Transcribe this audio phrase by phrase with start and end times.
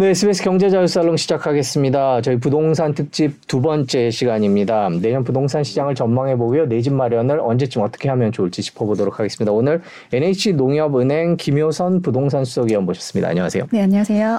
[0.00, 2.20] 네, SBS 경제자유살롱 시작하겠습니다.
[2.20, 4.88] 저희 부동산 특집 두 번째 시간입니다.
[4.90, 6.66] 내년 부동산 시장을 전망해 보고요.
[6.66, 9.50] 내 집 마련을 언제쯤 어떻게 하면 좋을지 짚어보도록 하겠습니다.
[9.50, 9.82] 오늘
[10.12, 13.28] NH농협은행 김효선 부동산 수석위원 모셨습니다.
[13.30, 13.64] 안녕하세요.
[13.72, 14.38] 네, 안녕하세요.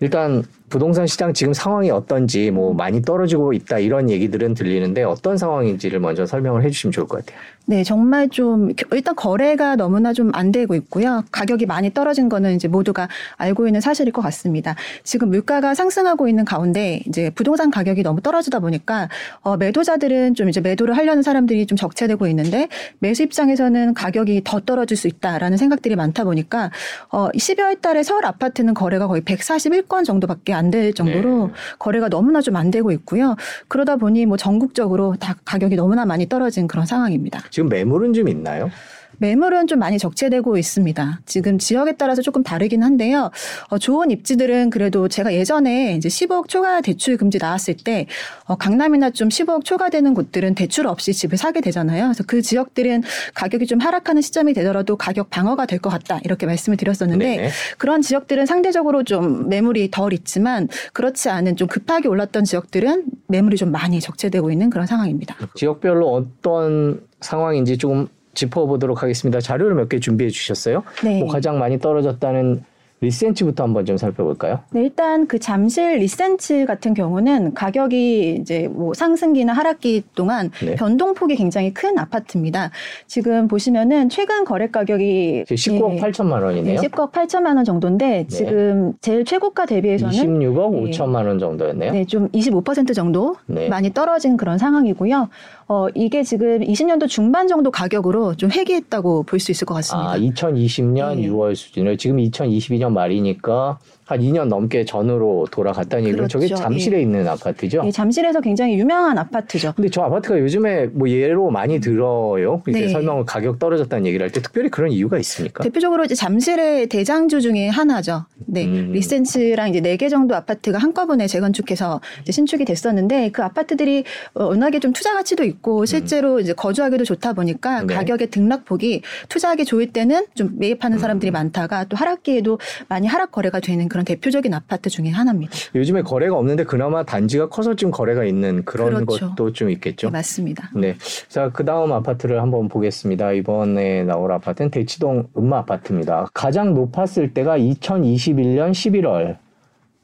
[0.00, 6.00] 일단 부동산 시장 지금 상황이 어떤지 뭐 많이 떨어지고 있다 이런 얘기들은 들리는데 어떤 상황인지를
[6.00, 7.40] 먼저 설명을 해주시면 좋을 것 같아요.
[7.68, 11.24] 네, 정말 좀 일단 거래가 너무나 좀 안 되고 있고요.
[11.30, 14.74] 가격이 많이 떨어진 거는 이제 모두가 알고 있는 사실일 것 같습니다.
[15.02, 19.08] 지금 물가가 상승하고 있는 가운데 이제 부동산 가격이 너무 떨어지다 보니까
[19.40, 24.96] 어, 매도자들은 좀 이제 매도를 하려는 사람들이 좀 적체되고 있는데 매수 입장에서는 가격이 더 떨어질
[24.96, 26.70] 수 있다라는 생각들이 많다 보니까
[27.10, 31.52] 어, 12월 달에 서울 아파트는 거래가 거의 141건 정도밖에 안 될 정도로 네.
[31.78, 33.36] 거래가 너무나 좀 안 되고 있고요.
[33.68, 37.42] 그러다 보니 뭐 전국적으로 다 가격이 너무나 많이 떨어진 그런 상황입니다.
[37.50, 38.70] 지금 매물은 좀 있나요?
[39.18, 41.20] 매물은 좀 많이 적체되고 있습니다.
[41.24, 43.30] 지금 지역에 따라서 조금 다르긴 한데요.
[43.68, 48.06] 어, 좋은 입지들은 그래도 제가 예전에 이제 15억 초과 대출 금지 나왔을 때
[48.44, 52.04] 어, 강남이나 좀 15억 초과되는 곳들은 대출 없이 집을 사게 되잖아요.
[52.06, 53.02] 그래서 그 지역들은
[53.34, 57.50] 가격이 좀 하락하는 시점이 되더라도 가격 방어가 될 것 같다 이렇게 말씀을 드렸었는데 네.
[57.76, 63.70] 그런 지역들은 상대적으로 좀 매물이 덜 있지만 그렇지 않은 좀 급하게 올랐던 지역들은 매물이 좀
[63.70, 65.36] 많이 적체되고 있는 그런 상황입니다.
[65.54, 69.40] 지역별로 어떤 상황인지 조금 짚어보도록 하겠습니다.
[69.40, 70.82] 자료를 몇 개 준비해 주셨어요.
[71.04, 71.20] 네.
[71.20, 72.62] 뭐 가장 많이 떨어졌다는
[73.02, 74.60] 리센치부터 한번 좀 살펴볼까요?
[74.70, 80.76] 네, 일단 그 잠실 리센츠 같은 경우는 가격이 이제 뭐 상승기나 하락기 동안 네.
[80.76, 82.70] 변동폭이 굉장히 큰 아파트입니다.
[83.06, 86.80] 지금 보시면은 최근 거래 가격이 19억 예, 8천만 원이네요.
[86.80, 90.90] 10억 8천만 원 정도인데 지금 제일 최고가 대비해서는 26억 예.
[90.90, 91.92] 5천만 원 정도였네요.
[91.92, 93.68] 네, 좀 25% 정도 네.
[93.68, 95.28] 많이 떨어진 그런 상황이고요.
[95.68, 100.12] 어, 이게 지금 20년도 중반 정도 가격으로 좀 회귀했다고 볼 수 있을 것 같습니다.
[100.12, 101.28] 아, 2020년 네.
[101.28, 106.62] 6월 수준을 지금 2022년 말이니까 한 2년 넘게 전으로 돌아갔다는 얘기는 저게 그렇죠.
[106.62, 107.82] 잠실에 있는 아파트죠.
[107.84, 109.72] 예, 잠실에서 굉장히 유명한 아파트죠.
[109.74, 112.62] 근데 저 아파트가 요즘에 뭐 예로 많이 들어요.
[112.68, 112.88] 이렇게 네.
[112.88, 115.64] 설명을 가격 떨어졌다는 얘기를 할 때 특별히 그런 이유가 있습니까?
[115.64, 118.26] 대표적으로 이제 잠실의 대장주 중에 하나죠.
[118.46, 118.64] 네.
[118.66, 118.92] 음.
[118.92, 124.04] 리센츠랑 이제 네 개 정도 아파트가 한꺼번에 재건축해서 이제 신축이 됐었는데 그 아파트들이
[124.34, 127.86] 어, 워낙에 좀 투자 가치도 있고 실제로 이제 거주하기도 좋다 보니까 음.
[127.86, 127.94] 네.
[127.94, 129.00] 가격의 등락폭이
[129.30, 131.32] 투자하기 좋을 때는 좀 매입하는 사람들이 음.
[131.32, 132.58] 많다가 또 하락기에도
[132.88, 135.52] 많이 하락 거래가 되는 그런 대표적인 아파트 중에 하나입니다.
[135.74, 139.30] 요즘에 거래가 없는데 그나마 단지가 커서 좀 거래가 있는 그런 그렇죠.
[139.30, 140.08] 것도 좀 있겠죠.
[140.08, 140.70] 네, 맞습니다.
[140.74, 140.96] 네.
[141.28, 143.32] 자, 그 다음 아파트를 한번 보겠습니다.
[143.32, 146.28] 이번에 나올 아파트는 대치동 음마 아파트입니다.
[146.34, 149.36] 가장 높았을 때가 2021년 11월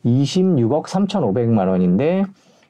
[0.04, 2.24] 26억 3,500만 원인데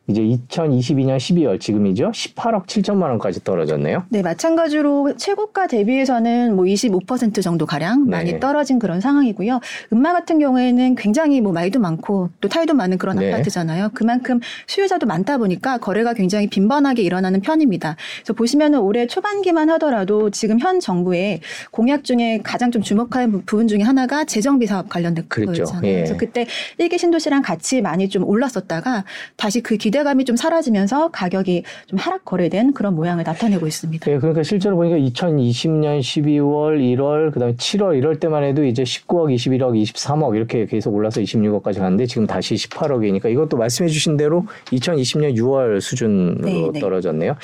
[0.09, 2.11] 이제 2022년 12월 지금이죠.
[2.11, 4.05] 18억 7천만 원까지 떨어졌네요.
[4.09, 8.11] 네, 마찬가지로 최고가 대비해서는 뭐 25% 정도 가량 네.
[8.11, 9.61] 많이 떨어진 그런 상황이고요.
[9.93, 13.33] 음마 같은 경우에는 굉장히 뭐 말도 많고 또 타이도 많은 그런 네.
[13.33, 13.91] 아파트잖아요.
[13.95, 17.97] 그만큼 수요자도 많다 보니까 거래가 굉장히 빈번하게 일어나는 편입니다.
[18.17, 21.41] 그래서 보시면은 올해 초반기만 하더라도 지금 현 정부의
[21.71, 25.53] 공약 중에 가장 좀 주목할 부분 중에 하나가 재정비 사업 관련된 그랬죠.
[25.65, 25.89] 거였잖아요.
[25.89, 25.95] 예.
[25.97, 26.47] 그래서 그때
[26.79, 29.05] 일개 신도시랑 같이 많이 좀 올랐었다가
[29.37, 34.11] 다시 그 기 대감이 좀 사라지면서 가격이 좀 하락 거래된 그런 모양을 나타내고 있습니다.
[34.11, 39.81] 네, 그러니까 실제로 보니까 2020년 12월, 1월, 그다음에 7월 이럴 때만 해도 이제 19억, 21억,
[39.81, 45.81] 23억 이렇게 계속 올라서 26억까지 갔는데 지금 다시 18억이니까 이것도 말씀해 주신 대로 2020년 6월
[45.81, 46.81] 수준으로 네, 네.
[46.81, 47.37] 떨어졌네요.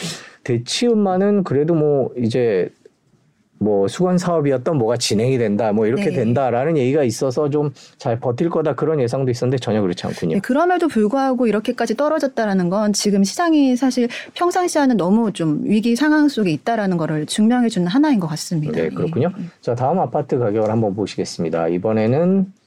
[0.45, 2.71] 대치음마는 그래도 뭐 이제
[3.59, 6.13] 뭐 수건 사업이었던 뭐가 진행이 된다, 뭐 이렇게 네.
[6.13, 10.35] 된다라는 얘기가 있어서 좀 잘 버틸 거다 그런 예상도 있었는데 전혀 그렇지 않군요.
[10.35, 16.51] 네, 그럼에도 불구하고 이렇게까지 떨어졌다라는 건 지금 시장이 사실 평상시와는 너무 좀 위기 상황 속에
[16.51, 18.73] 있다라는 거를 증명해 주는 하나인 것 같습니다.
[18.73, 19.33] 네, 그렇군요.
[19.39, 19.45] 예.
[19.61, 21.69] 자, 다음 아파트 가격을 한번 보시겠습니다.
[21.69, 22.58] 이번에는 네,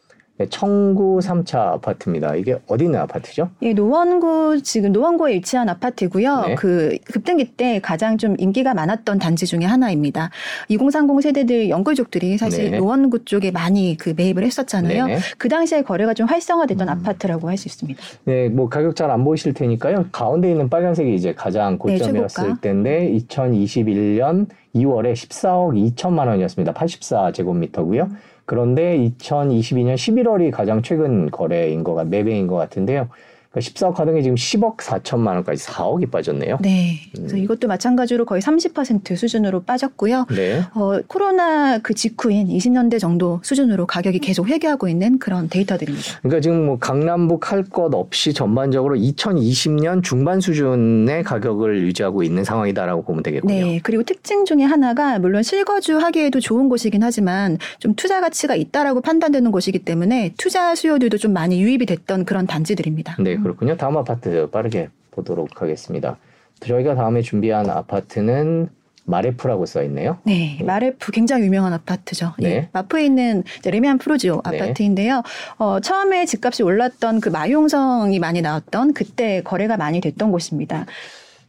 [0.49, 2.35] 청구 3차 아파트입니다.
[2.35, 3.49] 이게 어디 있는 아파트죠?
[3.61, 6.41] 예, 노원구 지금 노원구에 위치한 아파트고요.
[6.47, 6.55] 네.
[6.55, 10.29] 그 급등기 때 가장 좀 인기가 많았던 단지 중에 하나입니다.
[10.69, 12.77] 2030 세대들 연골족들이 사실 네.
[12.77, 15.05] 노원구 쪽에 많이 그 매입을 했었잖아요.
[15.05, 15.19] 네네.
[15.37, 16.91] 그 당시에 거래가 좀 활성화됐던 음.
[16.91, 18.01] 아파트라고 할 수 있습니다.
[18.25, 20.05] 네, 뭐 가격 잘 안 보이실 테니까요.
[20.11, 22.59] 가운데 있는 빨간색이 이제 가장 고점이었을 네, 최고가.
[22.61, 26.73] 때인데 2021년 2월에 14억 2천만 원이었습니다.
[26.73, 28.09] 84제곱미터고요.
[28.51, 33.07] 그런데 2022년 11월이 가장 최근 거래인 것 같, 매매인 것 같은데요.
[33.51, 36.59] 그러니까 14억 하던 게 지금 10억 4천만 원까지 4억이 빠졌네요.
[36.61, 36.99] 네.
[37.15, 37.43] 그래서 음.
[37.43, 40.27] 이것도 마찬가지로 거의 30% 수준으로 빠졌고요.
[40.29, 40.63] 네.
[40.73, 46.19] 어, 코로나 그 직후인 20년대 정도 수준으로 가격이 계속 회귀하고 있는 그런 데이터들입니다.
[46.21, 53.03] 그러니까 지금 뭐 강남북 할 것 없이 전반적으로 2020년 중반 수준의 가격을 유지하고 있는 상황이다라고
[53.03, 53.53] 보면 되겠군요.
[53.53, 53.79] 네.
[53.83, 59.51] 그리고 특징 중에 하나가 물론 실거주 하기에도 좋은 곳이긴 하지만 좀 투자 가치가 있다라고 판단되는
[59.51, 63.17] 곳이기 때문에 투자 수요들도 좀 많이 유입이 됐던 그런 단지들입니다.
[63.19, 63.77] 네, 그렇군요.
[63.77, 66.17] 다음 아파트 빠르게 보도록 하겠습니다.
[66.61, 68.69] 저희가 다음에 준비한 아파트는
[69.05, 70.17] 마레프라고 써 있네요.
[70.23, 72.33] 네, 마레프 굉장히 유명한 아파트죠.
[72.37, 72.49] 네.
[72.49, 74.59] 예, 마포에 있는 레미안 프로지오 네.
[74.61, 75.23] 아파트인데요.
[75.57, 80.85] 어, 처음에 집값이 올랐던 그 마용성이 많이 나왔던 그때 거래가 많이 됐던 곳입니다.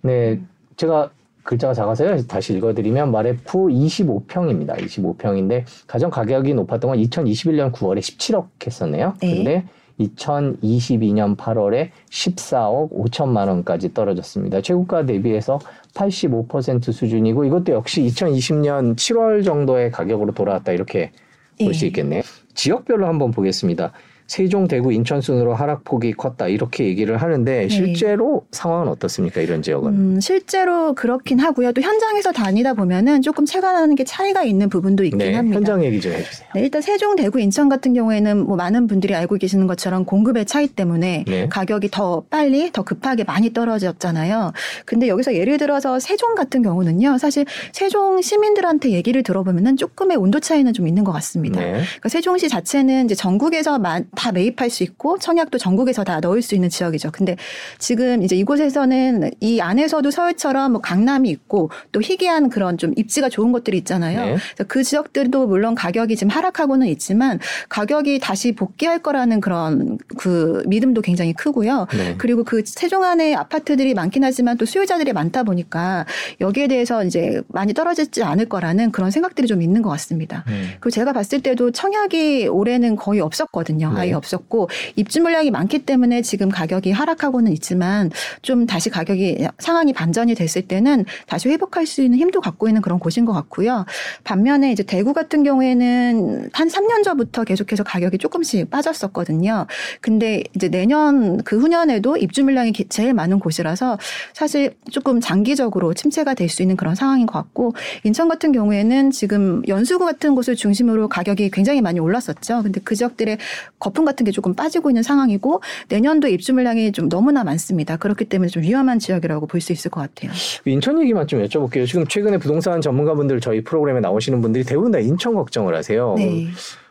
[0.01, 0.41] 네,
[0.77, 1.11] 제가
[1.43, 2.27] 글자가 작아서요.
[2.27, 4.79] 다시 읽어드리면 마레프 25평입니다.
[4.79, 9.15] 25평인데 가정 가격이 높았던 건 2021년 9월에 17억 했었네요.
[9.21, 9.35] 네.
[9.37, 9.65] 근데
[10.01, 14.61] 2022년 8월에 14억 5천만 원까지 떨어졌습니다.
[14.61, 15.59] 최고가 대비해서
[15.95, 21.13] 85% 수준이고 이것도 역시 2020년 7월 정도의 가격으로 돌아왔다 이렇게
[21.59, 21.89] 볼수 예.
[21.89, 22.23] 있겠네요.
[22.55, 23.93] 지역별로 한번 보겠습니다.
[24.27, 29.41] 세종, 대구, 인천 순으로 하락폭이 컸다 이렇게 얘기를 하는데 실제로 상황은 어떻습니까?
[29.41, 29.91] 이런 지역은.
[29.91, 29.97] 네.
[29.97, 31.73] 음, 실제로 그렇긴 하고요.
[31.73, 35.57] 또 현장에서 다니다 보면은 조금 체감하는 게 차이가 있는 부분도 있긴 네, 합니다.
[35.57, 36.49] 현장 얘기 좀 해주세요.
[36.55, 40.67] 네, 일단 세종, 대구, 인천 같은 경우에는 뭐 많은 분들이 알고 계시는 것처럼 공급의 차이
[40.67, 41.49] 때문에 네.
[41.49, 44.53] 가격이 더 빨리, 더 급하게 많이 떨어졌잖아요.
[44.87, 50.73] 근데 여기서 예를 들어서 세종 같은 경우는요, 사실 세종 시민들한테 얘기를 들어보면은 조금의 온도 차이는
[50.73, 51.61] 좀 있는 것 같습니다.
[51.61, 51.73] 네.
[51.73, 56.55] 그러니까 세종시 자체는 이제 전국에서 마- 다 매입할 수 있고 청약도 전국에서 다 넣을 수
[56.55, 57.11] 있는 지역이죠.
[57.13, 57.37] 근데
[57.79, 63.53] 지금 이제 이곳에서는 이 안에서도 서울처럼 뭐 강남이 있고 또 희귀한 그런 좀 입지가 좋은
[63.53, 64.21] 것들이 있잖아요.
[64.21, 64.37] 네.
[64.55, 67.39] 그래서 그 지역들도 물론 가격이 지금 하락하고는 있지만
[67.71, 71.87] 가격이 다시 복귀할 거라는 그런 그 믿음도 굉장히 크고요.
[71.97, 72.15] 네.
[72.19, 76.05] 그리고 그 세종 안에 아파트들이 많긴 하지만 또 수요자들이 많다 보니까
[76.41, 80.45] 여기에 대해서 이제 많이 떨어지지 않을 거라는 그런 생각들이 좀 있는 것 같습니다.
[80.49, 80.69] 음.
[80.81, 84.02] 그리고 제가 봤을 때도 청약이 올해는 거의 없었거든요.
[84.03, 84.15] 아예 네.
[84.15, 88.11] 없었고 입주 물량이 많기 때문에 지금 가격이 하락하고는 있지만
[88.43, 92.99] 좀 다시 가격이 상황이 반전이 됐을 때는 다시 회복할 수 있는 힘도 갖고 있는 그런
[92.99, 93.85] 곳인 것 같고요.
[94.25, 99.67] 반면에 이제 대구 같은 경우에는 한 3년 전부터 계속해서 가격이 조금씩 빠졌었거든요.
[100.01, 103.99] 근데 이제 내년 그 후년에도 입주 물량이 기- 제일 많은 곳이라서
[104.35, 107.73] 사실 조금 장기적으로 침체가 될 수 있는 그런 상황인 것 같고
[108.05, 112.63] 인천 같은 경우에는 지금 연수구 같은 곳을 중심으로 가격이 굉장히 많이 올랐었죠.
[112.63, 113.39] 근데 그 지역들의
[113.79, 117.97] 거품 같은 게 조금 빠지고 있는 상황이고 내년도 입주 물량이 좀 너무나 많습니다.
[117.97, 120.33] 그렇기 때문에 좀 위험한 지역이라고 볼 수 있을 것 같아요.
[120.65, 121.87] 인천 얘기만 좀 여쭤볼게요.
[121.87, 126.15] 지금 최근에 부동산 전문가분들 저희 프로그램에 나오시는 분들이 대부분 다 인천 걱정을 하세요.
[126.19, 126.49] 네.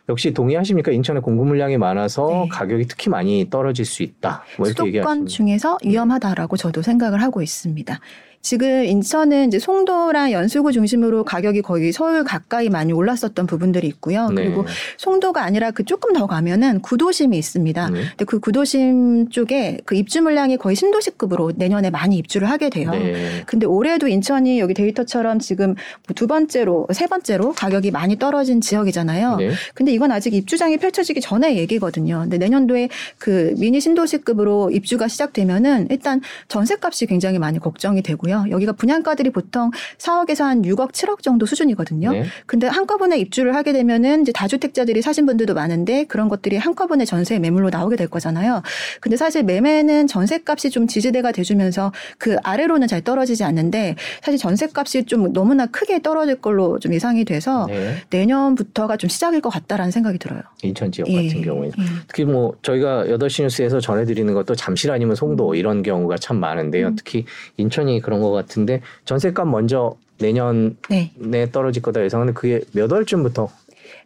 [0.08, 0.90] 역시 동의하십니까?
[0.90, 2.48] 인천에 공급 물량이 많아서 네.
[2.50, 4.42] 가격이 특히 많이 떨어질 수 있다.
[4.58, 8.00] 뭐 수도권 얘기하시는 중에서 위험하다라고 저도 생각을 하고 있습니다.
[8.42, 14.28] 지금 인천은 이제 송도랑 연수구 중심으로 가격이 거의 서울 가까이 많이 올랐었던 부분들이 있고요.
[14.30, 14.42] 네.
[14.42, 14.66] 그리고
[14.98, 17.90] 송도가 아니라 그 조금 더 가면은 구도심이 있습니다.
[17.90, 18.00] 네.
[18.10, 22.90] 근데 그 구도심 쪽에 그 입주 물량이 거의 신도시급으로 내년에 많이 입주를 하게 돼요.
[22.90, 23.44] 네.
[23.46, 25.76] 근데 올해도 인천이 여기 데이터처럼 지금
[26.08, 29.36] 뭐두 번째로 세 번째로 가격이 많이 떨어진 지역이잖아요.
[29.36, 29.50] 네.
[29.74, 32.20] 근데 이건 아직 입주장이 펼쳐지기 전의 얘기거든요.
[32.22, 38.31] 근데 내년도에 그 미니 신도시급으로 입주가 시작되면은 일단 전세값이 굉장히 많이 걱정이 되고요.
[38.50, 42.12] 여기가 분양가들이 보통 4억에서 한 6억, 7억 정도 수준이거든요.
[42.12, 42.24] 네.
[42.46, 47.70] 근데 한꺼번에 입주를 하게 되면은 이제 다주택자들이 사신 분들도 많은데 그런 것들이 한꺼번에 전세 매물로
[47.70, 48.62] 나오게 될 거잖아요.
[49.00, 55.32] 근데 사실 매매는 전세값이 좀 지지대가 돼주면서 그 아래로는 잘 떨어지지 않는데 사실 전세값이 좀
[55.32, 57.96] 너무나 크게 떨어질 걸로 좀 예상이 돼서 네.
[58.10, 60.40] 내년부터가 좀 시작일 것 같다라는 생각이 들어요.
[60.62, 61.82] 인천 지역 예, 같은 경우에는 예.
[62.06, 66.88] 특히 뭐 저희가 8시 뉴스에서 전해드리는 것도 잠실 아니면 송도 이런 경우가 참 많은데요.
[66.88, 66.96] 음.
[66.96, 67.24] 특히
[67.56, 70.70] 인천이 그런 것 같은데 전세값 먼저 내년에
[71.16, 71.50] 네.
[71.50, 73.48] 떨어질 거다 예상하는데 그게 몇 월쯤부터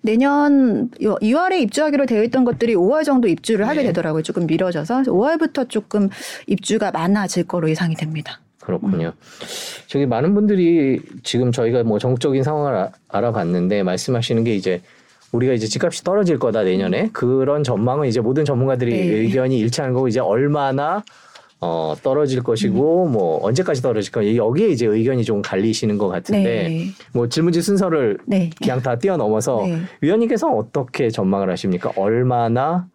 [0.02, 3.86] 내년 2월에 입주하기로 되어 있던 것들이 5월 정도 입주를 하게 네.
[3.88, 4.22] 되더라고요.
[4.22, 6.08] 조금 미뤄져서 5월부터 조금
[6.46, 8.40] 입주가 많아질 거로 예상이 됩니다.
[8.60, 9.12] 그렇군요.
[9.86, 14.82] 저기 많은 분들이 지금 저희가 뭐 전국적인 상황을 아- 알아봤는데 말씀하시는 게 이제
[15.32, 18.98] 우리가 이제 집값이 떨어질 거다 내년에 그런 전망은 이제 모든 전문가들이 네.
[19.18, 21.04] 의견이 일치하는 거고 이제 얼마나
[21.60, 26.86] 어 떨어질 것이고 뭐 언제까지 떨어질 까 여기에 이제 의견이 좀 갈리시는 것 같은데 네.
[27.12, 28.50] 뭐 질문지 순서를 네.
[28.58, 29.80] 그냥 다 뛰어넘어서 네.
[30.02, 31.92] 위원님께서 어떻게 전망을 하십니까?
[31.96, 32.88] 얼마나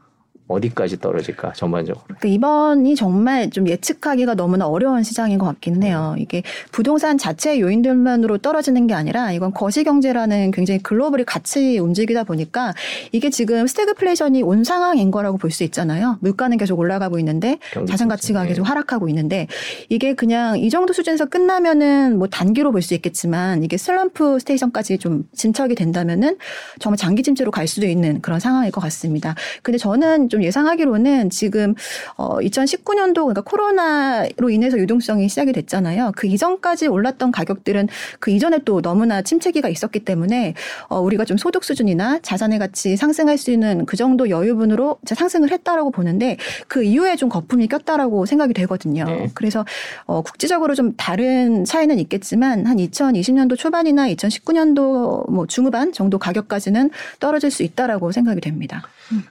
[0.51, 2.03] 어디까지 떨어질까 전반적으로.
[2.05, 6.15] 그러니까 이번이 정말 좀 예측하기가 너무나 어려운 시장인 것 같기는 해요.
[6.17, 12.74] 이게 부동산 자체 요인들만으로 떨어지는 게 아니라 이건 거시경제라는 굉장히 글로벌이 같이 움직이다 보니까
[13.12, 16.17] 이게 지금 스태그플레이션이 온 상황인 거라고 볼 수 있잖아요.
[16.22, 18.48] 물가는 계속 올라가고 있는데 자산 가치가 네.
[18.50, 19.48] 계속 하락하고 있는데
[19.89, 25.75] 이게 그냥 이 정도 수준에서 끝나면은 뭐 단기로 볼 수 있겠지만 이게 슬럼프플레이션까지 좀 진척이
[25.75, 26.38] 된다면은
[26.79, 29.36] 정말 장기 침체로 갈 수도 있는 그런 상황일 것 같습니다.
[29.62, 31.75] 근데 저는 좀 예상하기로는 지금
[32.17, 36.12] 어 2019년도 그러니까 코로나로 인해서 유동성이 시작이 됐잖아요.
[36.15, 37.88] 그 이전까지 올랐던 가격들은
[38.19, 40.53] 그 이전에 또 너무나 침체기가 있었기 때문에
[40.88, 45.91] 어 우리가 좀 소득 수준이나 자산의 가치 상승할 수 있는 그 정도 여유분으로 상승을 했다라고
[45.91, 49.05] 보는데 그 이후에 좀 거품이 꼈다라고 생각이 되거든요.
[49.05, 49.29] 네.
[49.33, 49.65] 그래서
[50.05, 57.51] 어 국제적으로 좀 다른 차이는 있겠지만 한 2020년도 초반이나 2019년도 뭐 중후반 정도 가격까지는 떨어질
[57.51, 58.83] 수 있다라고 생각이 됩니다.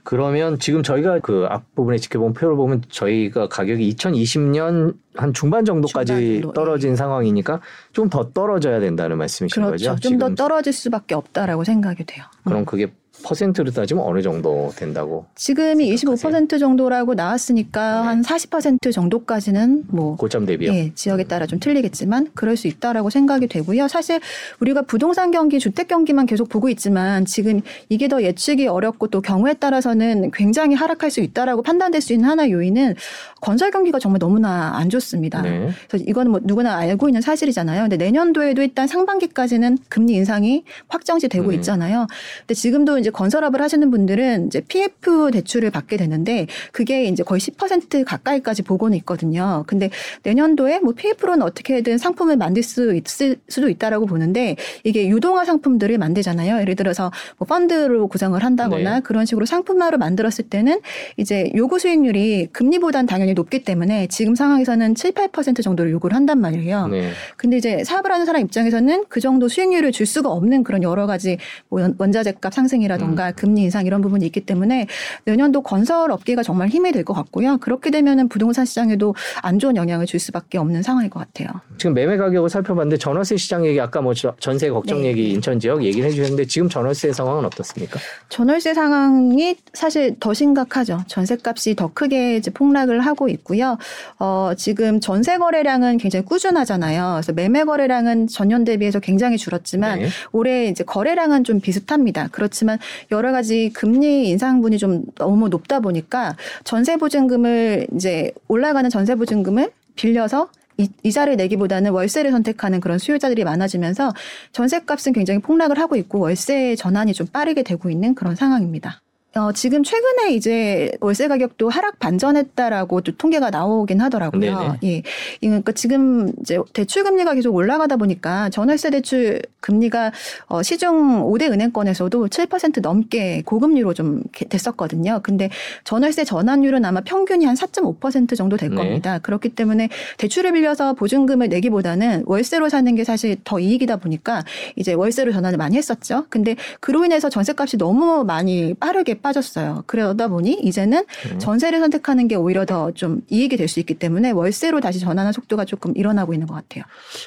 [0.02, 6.42] 그러면 지금 저희가 그 앞부분에 지켜본 표를 보면 저희가 가격이 2020년 한 중반 정도까지 중반
[6.42, 7.60] 정도, 떨어진 상황이니까
[7.92, 9.90] 좀 더 떨어져야 된다는 말씀이신 그렇죠.
[9.92, 10.00] 거죠?
[10.00, 12.24] 좀 더 떨어질 수밖에 없다라고 생각이 돼요.
[12.44, 15.26] 그럼 그게 퍼센트로 따지면 어느 정도 된다고?
[15.34, 16.32] 지금이 생각하세요?
[16.32, 18.22] 25% 정도라고 나왔으니까 네.
[18.22, 20.72] 한40% 정도까지는 뭐 고점 대비요.
[20.72, 23.88] 예, 지역에 따라 좀 틀리겠지만 그럴 수 있다라고 생각이 되고요.
[23.88, 24.20] 사실
[24.60, 29.54] 우리가 부동산 경기, 주택 경기만 계속 보고 있지만 지금 이게 더 예측이 어렵고 또 경우에
[29.54, 32.94] 따라서는 굉장히 하락할 수 있다라고 판단될 수 있는 하나의 요인은
[33.40, 35.42] 건설 경기가 정말 너무나 안 좋습니다.
[35.42, 35.70] 네.
[35.88, 37.82] 그래서 이거는 뭐 누구나 알고 있는 사실이잖아요.
[37.82, 41.54] 근데 내년도에도 일단 상반기까지는 금리 인상이 확정시 되고 음.
[41.54, 42.06] 있잖아요.
[42.40, 48.04] 근데 지금도 이제 건설업을 하시는 분들은 이제 PF 대출을 받게 되는데 그게 이제 거의 10%
[48.04, 49.64] 가까이까지 보고는 있거든요.
[49.66, 49.90] 근데
[50.24, 56.60] 내년도에 뭐 PF로는 어떻게든 상품을 만들 수 있을 수도 있다라고 보는데 이게 유동화 상품들을 만들잖아요.
[56.60, 59.00] 예를 들어서 뭐 펀드로 구성을 한다거나 네.
[59.00, 60.80] 그런 식으로 상품화를 만들었을 때는
[61.16, 66.88] 이제 요구 수익률이 금리보단 당연히 높기 때문에 지금 상황에서는 7, 8% 정도를 요구를 한단 말이에요.
[66.88, 67.10] 네.
[67.36, 71.38] 근데 이제 사업을 하는 사람 입장에서는 그 정도 수익률을 줄 수가 없는 그런 여러 가지
[71.68, 73.32] 뭐 원- 원자재값 상승이라 던가 음.
[73.36, 74.86] 금리 인상 이런 부분이 있기 때문에
[75.24, 77.56] 내년도 건설 업계가 정말 힘이 될 것 같고요.
[77.58, 81.48] 그렇게 되면은 부동산 시장에도 안 좋은 영향을 줄 수밖에 없는 상황일 것 같아요.
[81.78, 85.08] 지금 매매 가격을 살펴봤는데 전월세 시장 얘기 아까 뭐 저- 전세 걱정 네.
[85.08, 87.98] 얘기 인천 지역 얘기를 해주셨는데 지금 전월세 상황은 어떻습니까?
[88.28, 91.00] 전월세 상황이 사실 더 심각하죠.
[91.06, 93.78] 전세값이 더 크게 이제 폭락을 하고 있고요.
[94.18, 97.12] 어, 지금 전세 거래량은 굉장히 꾸준하잖아요.
[97.14, 100.08] 그래서 매매 거래량은 전년 대비해서 굉장히 줄었지만 네.
[100.32, 102.28] 올해 이제 거래량은 좀 비슷합니다.
[102.32, 102.78] 그렇지만
[103.10, 110.48] 여러 가지 금리 인상분이 좀 너무 높다 보니까 전세 보증금을 이제 올라가는 전세 보증금을 빌려서
[110.78, 114.12] 이- 이자를 내기보다는 월세를 선택하는 그런 수요자들이 많아지면서
[114.52, 119.02] 전세값은 굉장히 폭락을 하고 있고 월세 전환이 좀 빠르게 되고 있는 그런 상황입니다.
[119.36, 124.40] 어, 지금 최근에 이제 월세 가격도 하락 반전했다라고 또 통계가 나오긴 하더라고요.
[124.40, 124.78] 네네.
[124.82, 125.02] 예.
[125.40, 130.10] 그러니까 지금 이제 대출 금리가 계속 올라가다 보니까 전월세 대출 금리가
[130.46, 135.20] 어, 시중 5대 은행권에서도 7% 넘게 고금리로 좀 됐었거든요.
[135.22, 135.48] 근데
[135.84, 138.74] 전월세 전환율은 아마 평균이 한 4.5% 정도 될 네.
[138.74, 139.20] 겁니다.
[139.20, 144.44] 그렇기 때문에 대출을 빌려서 보증금을 내기보다는 월세로 사는 게 사실 더 이익이다 보니까
[144.74, 146.26] 이제 월세로 전환을 많이 했었죠.
[146.30, 149.84] 근데 그로 인해서 전세값이 너무 많이 빠르게 빠졌어요.
[149.86, 151.38] 그러다 보니 이제는 음.
[151.38, 155.64] 전세를 선택하는 게 오히려 더 좀 이익이 될 수 있기 때문에 월세로 다시 전환하는 속도가
[155.64, 156.82] 조금 일어나고 있는 것 같아요.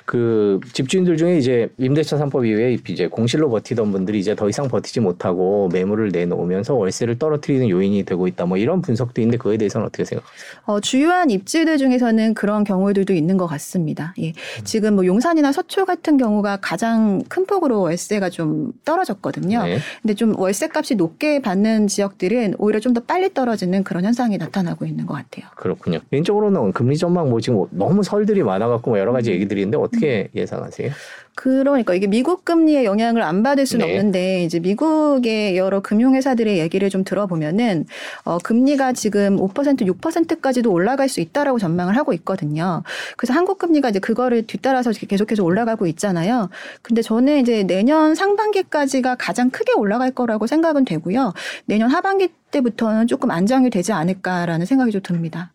[0.06, 5.00] 그 집주인들 중에 이제 임대차 3법 이후에 이제 공실로 버티던 분들이 이제 더 이상 버티지
[5.00, 8.46] 못하고 매물을 내놓으면서 월세를 떨어뜨리는 요인이 되고 있다.
[8.46, 10.38] 뭐 이런 분석도 있는데 그에 대해서는 어떻게 생각하세요?
[10.66, 14.14] 어, 주요한 입지들 중에서는 그런 경우들도 있는 것 같습니다.
[14.20, 14.34] 예.
[14.66, 19.64] 지금 뭐 용산이나 서초 같은 경우가 가장 큰 폭으로 월세가 좀 떨어졌거든요.
[19.64, 19.78] 네.
[20.02, 24.86] 근데 좀 월세 값이 높게 받는 지역들은 오히려 좀 더 빨리 떨어지는 그런 현상이 나타나고
[24.86, 25.46] 있는 것 같아요.
[25.56, 26.00] 그렇군요.
[26.12, 29.34] 개인적으로는 금리 전망 뭐 지금 너무 설들이 많아갖고 뭐 여러 가지 음.
[29.34, 30.92] 얘기들이 있는데 어떻게 예상하세요?
[31.36, 33.92] 그러니까 이게 미국 금리의 영향을 안 받을 수는 네.
[33.92, 37.86] 없는데 이제 미국의 여러 금융회사들의 얘기를 좀 들어보면은
[38.24, 42.84] 어, 금리가 지금 5% 6%까지도 올라갈 수 있다라고 전망을 하고 있거든요.
[43.18, 46.50] 그래서 한국 금리가 이제 그거를 뒤따라서 계속해서 올라가고 있잖아요.
[46.82, 51.34] 근데 저는 이제 내년 상반기까지가 가장 크게 올라갈 거라고 생각은 되고요.
[51.66, 55.52] 내년 하반기 때부터는 조금 안정이 되지 않을까라는 생각이 좀 듭니다.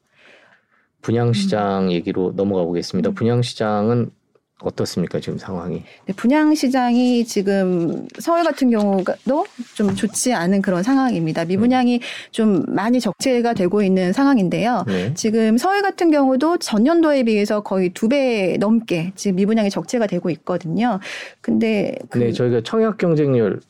[1.02, 1.90] 분양시장 음.
[1.92, 3.12] 얘기로 넘어가 보겠습니다.
[3.12, 4.10] 분양시장은
[4.60, 5.84] 어떻습니까 지금 상황이?
[6.06, 11.44] 네, 분양 시장이 지금 서울 같은 경우도 좀 좋지 않은 그런 상황입니다.
[11.44, 12.00] 미분양이
[12.32, 14.84] 좀 많이 적체가 되고 있는 상황인데요.
[14.88, 15.14] 네.
[15.14, 20.98] 지금 서울 같은 경우도 전년도에 비해서 거의 두 배 넘게 지금 미분양이 적체가 되고 있거든요.
[21.42, 23.60] 근데 그 네, 저희가 청약 경쟁률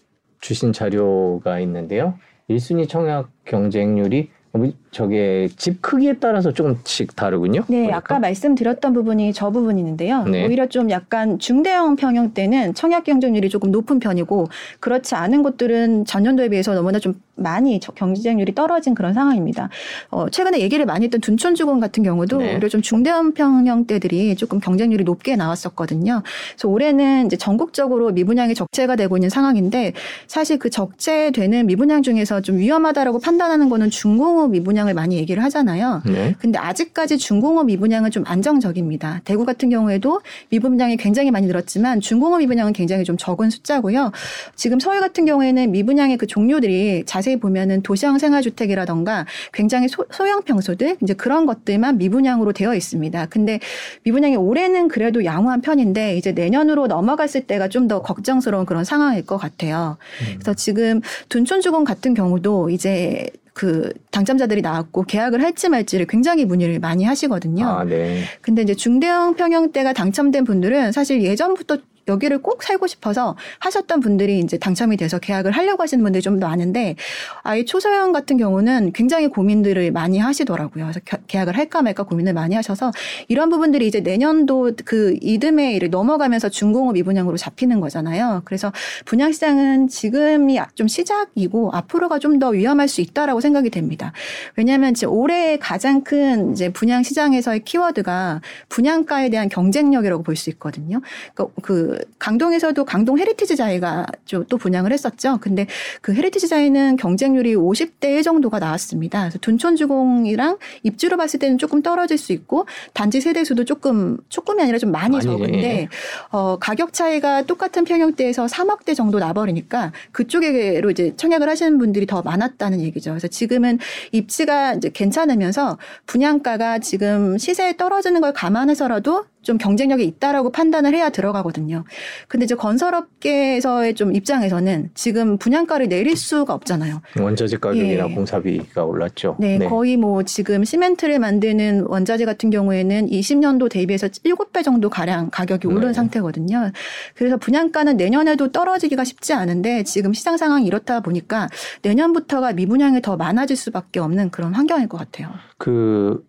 [0.40, 2.16] 주신 자료가 있는데요.
[2.49, 7.62] 1순위 청약 경쟁률이 뭐 저게 집 크기에 따라서 조금씩 다르군요.
[7.68, 7.97] 네, 보니까.
[7.97, 10.25] 아까 말씀드렸던 부분이 저 부분이 있는데요.
[10.25, 10.47] 네.
[10.47, 14.47] 오히려 좀 약간 중대형 평형 때는 청약 경쟁률이 조금 높은 편이고
[14.80, 19.68] 그렇지 않은 곳들은 전년도에 비해서 너무나 좀 많이 저- 경쟁률이 떨어진 그런 상황입니다.
[20.11, 22.54] 어, 최근에 얘기를 많이 했던 둔촌주공 같은 경우도 네.
[22.54, 26.23] 오히려 좀 중대형 평형 때들이 조금 경쟁률이 높게 나왔었거든요.
[26.52, 29.92] 그래서 올해는 이제 전국적으로 미분양이 적체가 되고 있는 상황인데
[30.26, 36.02] 사실 그 적체되는 미분양 중에서 좀 위험하다라고 판단하는 거는 중공업 미분양 을 많이 얘기를 하잖아요.
[36.06, 36.37] 네.
[36.38, 39.23] 근데 아직까지 중공업 미분양은 좀 안정적입니다.
[39.25, 40.20] 대구 같은 경우에도
[40.50, 44.12] 미분양이 굉장히 많이 늘었지만 중공업 미분양은 굉장히 좀 적은 숫자고요.
[44.54, 50.99] 지금 서울 같은 경우에는 미분양의 그 종류들이 자세히 보면은 도시형 생활주택이라던가 굉장히 소, 소형 평소들
[51.02, 53.26] 이제 그런 것들만 미분양으로 되어 있습니다.
[53.26, 53.58] 근데
[54.04, 59.38] 미분양이 올해는 그래도 양호한 편인데 이제 내년으로 넘어갔을 때가 좀 더 걱정스러운 그런 상황일 것
[59.38, 59.97] 같아요.
[60.35, 67.02] 그래서 지금 둔촌주공 같은 경우도 이제 그 당첨자들이 나왔고 계약을 할지 말지를 굉장히 문의를 많이
[67.02, 67.66] 하시거든요.
[67.66, 68.22] 아, 네.
[68.40, 74.58] 근데 이제 중대형 평형대가 당첨된 분들은 사실 예전부터 여기를 꼭 살고 싶어서 하셨던 분들이 이제
[74.58, 76.96] 당첨이 돼서 계약을 하려고 하시는 분들이 좀 많은데
[77.42, 80.84] 아예 초소형 같은 경우는 굉장히 고민들을 많이 하시더라고요.
[80.84, 82.92] 그래서 겨- 계약을 할까 말까 고민을 많이 하셔서
[83.28, 88.42] 이런 부분들이 이제 내년도 그 이듬해 일을 넘어가면서 중공업 미분양으로 잡히는 거잖아요.
[88.44, 88.72] 그래서
[89.04, 94.12] 분양 시장은 지금이 좀 시작이고 앞으로가 좀 더 위험할 수 있다라고 생각이 됩니다.
[94.54, 101.00] 왜냐하면 지금 올해 가장 큰 이제 분양 시장에서의 키워드가 분양가에 대한 경쟁력이라고 볼 수 있거든요.
[101.34, 105.38] 그러니까 그 강동에서도 강동 헤리티지 자이가 좀 또 분양을 했었죠.
[105.40, 105.66] 근데
[106.00, 109.20] 그 헤리티지 자이는 경쟁률이 50대 1 정도가 나왔습니다.
[109.20, 114.78] 그래서 둔촌주공이랑 입주로 봤을 때는 조금 떨어질 수 있고 단지 세대 수도 조금 조금이 아니라
[114.78, 115.88] 좀 많이 적은데 예.
[116.30, 122.80] 어, 가격 차이가 똑같은 평형대에서 3억대 정도 나버리니까 그쪽으로 이제 청약을 하시는 분들이 더 많았다는
[122.80, 123.10] 얘기죠.
[123.10, 123.78] 그래서 지금은
[124.12, 131.85] 입지가 이제 괜찮으면서 분양가가 지금 시세에 떨어지는 걸 감안해서라도 좀 경쟁력이 있다라고 판단을 해야 들어가거든요.
[132.28, 137.00] 근데 이제 건설업계에서의 좀 입장에서는 지금 분양가를 내릴 수가 없잖아요.
[137.18, 138.14] 원자재 가격이나 예.
[138.14, 139.37] 공사비가 올랐죠.
[139.38, 145.66] 네, 거의 뭐 지금 시멘트를 만드는 원자재 같은 경우에는 20년도 대비해서 7배 정도 가량 가격이
[145.66, 145.92] 오른 네.
[145.92, 146.73] 상태거든요.
[147.14, 151.49] 그래서 분양가는 내년에도 떨어지기가 쉽지 않은데 지금 시장 상황이 이렇다 보니까
[151.83, 155.30] 내년부터가 미분양이 더 많아질 수밖에 없는 그런 환경일 것 같아요.
[155.59, 156.25] 그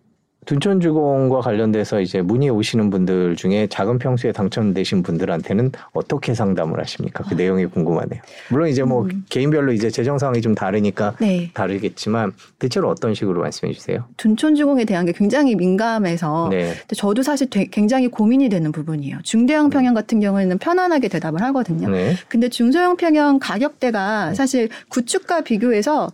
[0.46, 7.24] 둔촌주공과 관련돼서 이제 문의 오시는 분들 중에 작은 평수에 당첨되신 분들한테는 어떻게 상담을 하십니까?
[7.24, 8.20] 그 내용이 궁금하네요.
[8.50, 9.08] 물론 이제 뭐 아.
[9.12, 9.24] 음.
[9.28, 11.50] 개인별로 이제 재정 상황이 좀 다르니까 네.
[11.54, 14.04] 다르겠지만 대체로 어떤 식으로 말씀해 주세요?
[14.16, 16.74] 둔촌주공에 대한 게 굉장히 민감해서 네.
[16.96, 19.18] 저도 사실 되- 굉장히 고민이 되는 부분이에요.
[19.22, 21.88] 중대형 평형 같은 경우에는 편안하게 대답을 하거든요.
[21.90, 22.14] 네.
[22.28, 26.10] 근데 중소형 평형 가격대가 사실 구축과 비교해서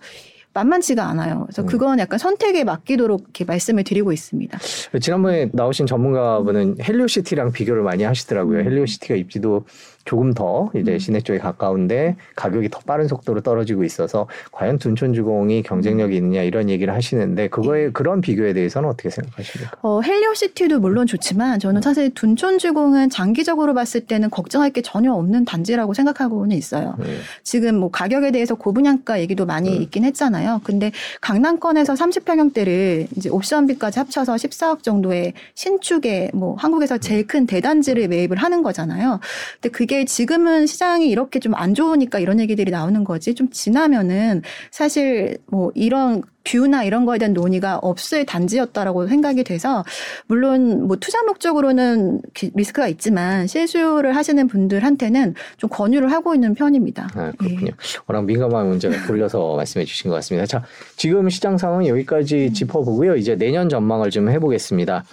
[0.56, 1.44] 만만치가 않아요.
[1.44, 1.66] 그래서 음.
[1.66, 4.58] 그건 약간 선택에 맡기도록 이렇게 말씀을 드리고 있습니다.
[5.00, 8.60] 지난번에 나오신 전문가분은 헬리오시티랑 비교를 많이 하시더라고요.
[8.60, 8.64] 음.
[8.64, 9.66] 헬리오시티가 입지도
[10.06, 10.98] 조금 더 이제 음.
[10.98, 16.16] 시내 쪽에 가까운데 가격이 더 빠른 속도로 떨어지고 있어서 과연 둔촌주공이 경쟁력이 음.
[16.16, 17.48] 있느냐 이런 얘기를 하시는데 네.
[17.48, 19.76] 그거에 그런 비교에 대해서는 어떻게 생각하십니까?
[19.82, 25.92] 어, 헬리오시티도 물론 좋지만 저는 사실 둔촌주공은 장기적으로 봤을 때는 걱정할 게 전혀 없는 단지라고
[25.92, 26.94] 생각하고는 있어요.
[27.00, 27.16] 네.
[27.42, 29.82] 지금 뭐 가격에 대해서 고분양가 얘기도 많이 음.
[29.82, 30.60] 있긴 했잖아요.
[30.62, 38.36] 근데 강남권에서 30평형대를 이제 옵션비까지 합쳐서 14억 정도의 신축의 뭐 한국에서 제일 큰 대단지를 매입을
[38.36, 39.18] 하는 거잖아요.
[39.60, 43.34] 근데 그게 지금은 시장이 이렇게 좀 안 좋으니까 이런 얘기들이 나오는 거지.
[43.34, 49.84] 좀 지나면은 사실 뭐 이런 뷰나 이런 거에 대한 논의가 없을 단지였다라고 생각이 돼서
[50.26, 57.08] 물론 뭐 투자 목적으로는 기- 리스크가 있지만 실수를 하시는 분들한테는 좀 권유를 하고 있는 편입니다.
[57.14, 57.32] 아, 예.
[57.36, 57.72] 그렇군요.
[58.06, 60.46] 워낙 민감한 문제가 돌려서 말씀해 주신 것 같습니다.
[60.46, 60.62] 자,
[60.96, 63.16] 지금 시장 상황 여기까지 짚어보고요.
[63.16, 65.04] 이제 내년 전망을 좀 해보겠습니다.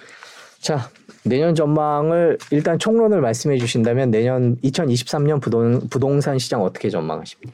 [0.59, 0.89] 자,
[1.25, 7.53] 내년 전망을 일단 총론을 말씀해 주신다면 내년 2023년 부동, 부동산 시장 어떻게 전망하십니까?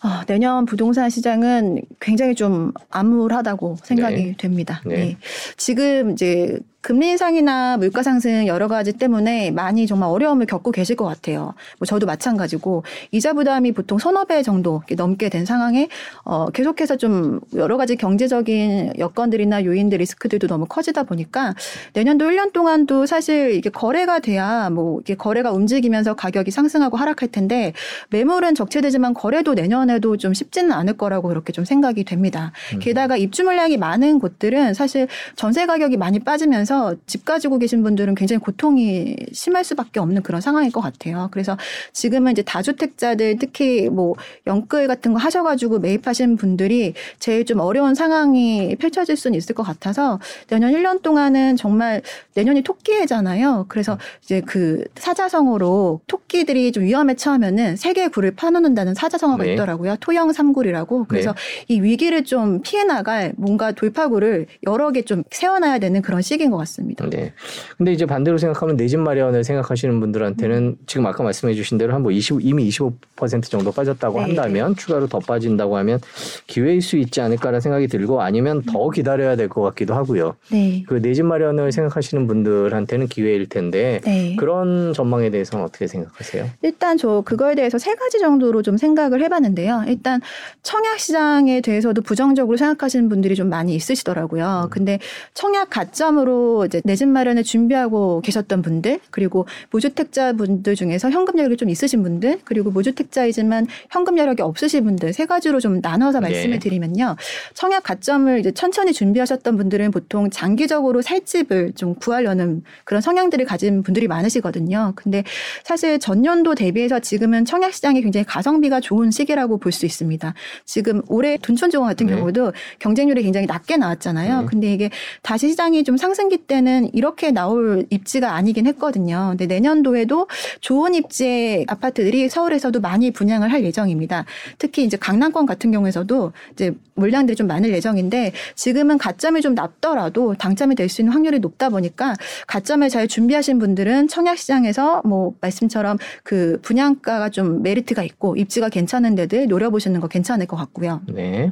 [0.00, 4.34] 아, 내년 부동산 시장은 굉장히 좀 암울하다고 생각이 네.
[4.36, 4.82] 됩니다.
[4.84, 4.94] 네.
[4.96, 5.16] 네.
[5.56, 11.06] 지금 이제 금리 인상이나 물가 상승 여러 가지 때문에 많이 정말 어려움을 겪고 계실 것
[11.06, 11.54] 같아요.
[11.78, 15.88] 뭐 저도 마찬가지고 이자 부담이 보통 서너 배 정도 넘게 된 상황에
[16.24, 21.54] 어 계속해서 좀 여러 가지 경제적인 여건들이나 요인들 리스크들도 너무 커지다 보니까
[21.94, 27.72] 내년도 1년 동안도 사실 이게 거래가 돼야 뭐 이게 거래가 움직이면서 가격이 상승하고 하락할 텐데
[28.10, 32.52] 매물은 적체되지만 거래도 내년에 이번에도 좀 쉽지는 않을 거라고 그렇게 좀 생각이 됩니다.
[32.74, 32.78] 음.
[32.80, 36.73] 게다가 입주 물량이 많은 곳들은 사실 전세 가격이 많이 빠지면서
[37.06, 41.28] 집 가지고 계신 분들은 굉장히 고통이 심할 수밖에 없는 그런 상황일 것 같아요.
[41.30, 41.56] 그래서
[41.92, 44.14] 지금은 이제 다주택자들 특히 뭐
[44.46, 50.18] 연끌 같은 거 하셔가지고 매입하신 분들이 제일 좀 어려운 상황이 펼쳐질 수는 있을 것 같아서
[50.48, 52.02] 내년 1년 동안은 정말
[52.34, 53.66] 내년이 토끼해잖아요.
[53.68, 59.52] 그래서 이제 그 사자성어로 토끼들이 좀 위험에 처하면은 세계 굴을 파놓는다는 사자성어가 네.
[59.54, 59.96] 있더라고요.
[60.00, 61.04] 토영 삼굴이라고.
[61.08, 61.34] 그래서
[61.68, 66.56] 이 위기를 좀 피해 나갈 뭔가 돌파구를 여러 개 좀 세워놔야 되는 그런 시기인 것
[66.56, 67.08] 같 습니다.
[67.10, 67.32] 네.
[67.76, 72.02] 근데 이제 반대로 생각하면 내 집 마련을 생각하시는 분들한테는 지금 아까 말씀해 주신 대로 한
[72.02, 75.98] 뭐 20, 이미 25% 정도 빠졌다고 네, 한다면 추가로 더 빠진다고 하면
[76.46, 80.36] 기회일 수 있지 않을까라는 생각이 들고 아니면 더 기다려야 될 것 같기도 하고요.
[80.52, 80.82] 네.
[80.86, 84.36] 그 내 집 마련을 생각하시는 분들한테는 기회일 텐데 네.
[84.38, 86.50] 그런 전망에 대해서는 어떻게 생각하세요?
[86.62, 89.84] 일단 저 그거에 대해서 세 가지 정도로 좀 생각을 해봤는데요.
[89.88, 90.20] 일단
[90.62, 94.68] 청약 시장에 대해서도 부정적으로 생각하시는 분들이 좀 많이 있으시더라고요.
[94.70, 94.98] 근데
[95.34, 101.56] 청약 가점으로 이제 내 집 마련을 준비하고 계셨던 분들, 그리고 무주택자 분들 중에서 현금 여력이
[101.56, 106.28] 좀 있으신 분들, 그리고 무주택자이지만 현금 여력이 없으신 분들 세 가지로 좀 나눠서 네.
[106.28, 107.16] 말씀을 드리면요.
[107.54, 113.82] 청약 가점을 이제 천천히 준비하셨던 분들은 보통 장기적으로 살 집을 좀 구하려는 그런 성향들을 가진
[113.82, 114.92] 분들이 많으시거든요.
[114.94, 115.24] 근데
[115.64, 120.34] 사실 전년도 대비해서 지금은 청약 시장이 굉장히 가성비가 좋은 시기라고 볼 수 있습니다.
[120.64, 122.14] 지금 올해 둔촌조공 같은 네.
[122.14, 124.42] 경우도 경쟁률이 굉장히 낮게 나왔잖아요.
[124.42, 124.46] 네.
[124.46, 124.90] 근데 이게
[125.22, 129.28] 다시 시장이 좀 상승 기 때는 이렇게 나올 입지가 아니긴 했거든요.
[129.30, 130.26] 근데 내년도에도
[130.60, 134.24] 좋은 입지의 아파트들이 서울에서도 많이 분양을 할 예정입니다.
[134.58, 140.74] 특히 이제 강남권 같은 경우에서도 이제 물량들이 좀 많을 예정인데 지금은 가점이 좀 낮더라도 당첨이
[140.74, 142.14] 될 수 있는 확률이 높다 보니까
[142.46, 149.14] 가점을 잘 준비하신 분들은 청약 시장에서 뭐 말씀처럼 그 분양가가 좀 메리트가 있고 입지가 괜찮은
[149.14, 151.00] 데들 노려보시는 거 괜찮을 것 같고요.
[151.08, 151.50] 네.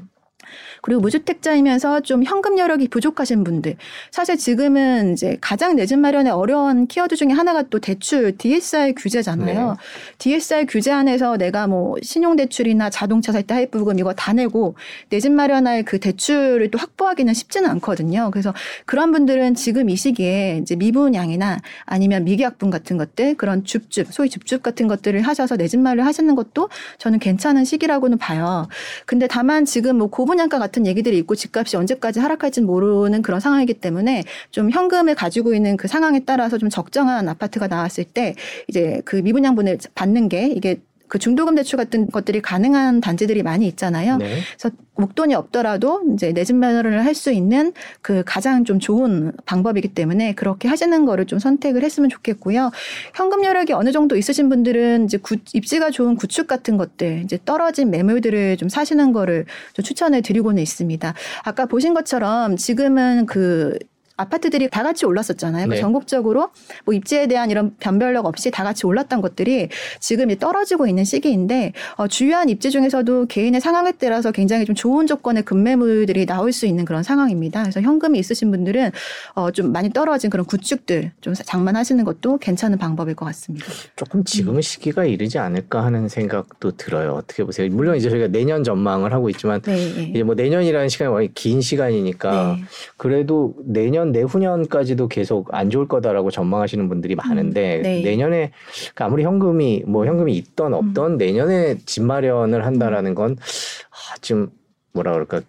[0.83, 3.77] 그리고 무주택자이면서 좀 현금 여력이 부족하신 분들.
[4.11, 9.69] 사실 지금은 이제 가장 내 집 마련의 어려운 키워드 중에 하나가 또 대출 DSR 규제잖아요.
[9.69, 9.75] 네.
[10.19, 14.75] DSR 규제 안에서 내가 뭐 신용 대출이나 자동차 살 때 할부금 이거 다 내고
[15.11, 18.31] 내 집 마련할 그 대출을 또 확보하기는 쉽지는 않거든요.
[18.33, 18.53] 그래서
[18.87, 24.63] 그런 분들은 지금 이 시기에 이제 미분양이나 아니면 미계약분 같은 것들 그런 줍줍 소위 줍줍
[24.63, 26.69] 같은 것들을 하셔서 내 집 마련을 하시는 것도
[26.99, 28.69] 저는 괜찮은 시기라고는 봐요.
[29.07, 34.25] 근데 다만 지금 뭐 고분양가 같은 얘기들이 있고 집값이 언제까지 하락할지 모르는 그런 상황이기 때문에
[34.51, 38.35] 좀 현금을 가지고 있는 그 상황에 따라서 좀 적정한 아파트가 나왔을 때
[38.69, 40.81] 이제 그 미분양분을 받는 게 이게
[41.13, 44.17] 그 중도금 대출 같은 것들이 가능한 단지들이 많이 있잖아요.
[44.17, 44.39] 네.
[44.57, 49.89] 그래서 목돈이 없더라도 이제 내 집 마련을 할 수 있는 그 가장 좀 좋은 방법이기
[49.89, 52.71] 때문에 그렇게 하시는 거를 좀 선택을 했으면 좋겠고요.
[53.15, 57.91] 현금 여력이 어느 정도 있으신 분들은 이제 구- 입지가 좋은 구축 같은 것들, 이제 떨어진
[57.91, 59.45] 매물들을 좀 사시는 거를
[59.75, 61.13] 좀 추천을 드리고는 있습니다.
[61.45, 63.77] 아까 보신 것처럼 지금은 그
[64.17, 65.69] 아파트들이 다 같이 올랐었잖아요.
[65.69, 65.81] 그 네.
[65.81, 66.51] 전국적으로
[66.85, 69.69] 뭐 입지에 대한 이런 변별력 없이 다 같이 올랐던 것들이
[70.01, 75.07] 지금 이제 떨어지고 있는 시기인데 어, 주요한 입지 중에서도 개인의 상황에 따라서 굉장히 좀 좋은
[75.07, 77.63] 조건의 급매물들이 나올 수 있는 그런 상황입니다.
[77.63, 78.91] 그래서 현금이 있으신 분들은
[79.35, 83.67] 어, 좀 많이 떨어진 그런 구축들 좀 장만하시는 것도 괜찮은 방법일 것 같습니다.
[83.97, 87.13] 조금 지금은 시기가 이르지 않을까 하는 생각도 들어요.
[87.15, 87.69] 어떻게 보세요?
[87.71, 90.11] 물론 이제 저희가 내년 전망을 하고 있지만 네.
[90.11, 92.65] 이제 뭐 내년이라는 시간이 긴 시간이니까 네.
[92.97, 97.99] 그래도 내년 내후년까지도 계속 안 좋을 거다라고 전망하시는 분들이 많은데 네.
[97.99, 98.03] 음.
[98.03, 98.51] 내년에
[98.83, 103.37] 그러니까 아무리 현금이 뭐 현금이 있던 없던 내년에 집 마련을 한다라는 건
[103.91, 104.51] 아, 좀
[104.93, 105.43] 뭐라 그럴까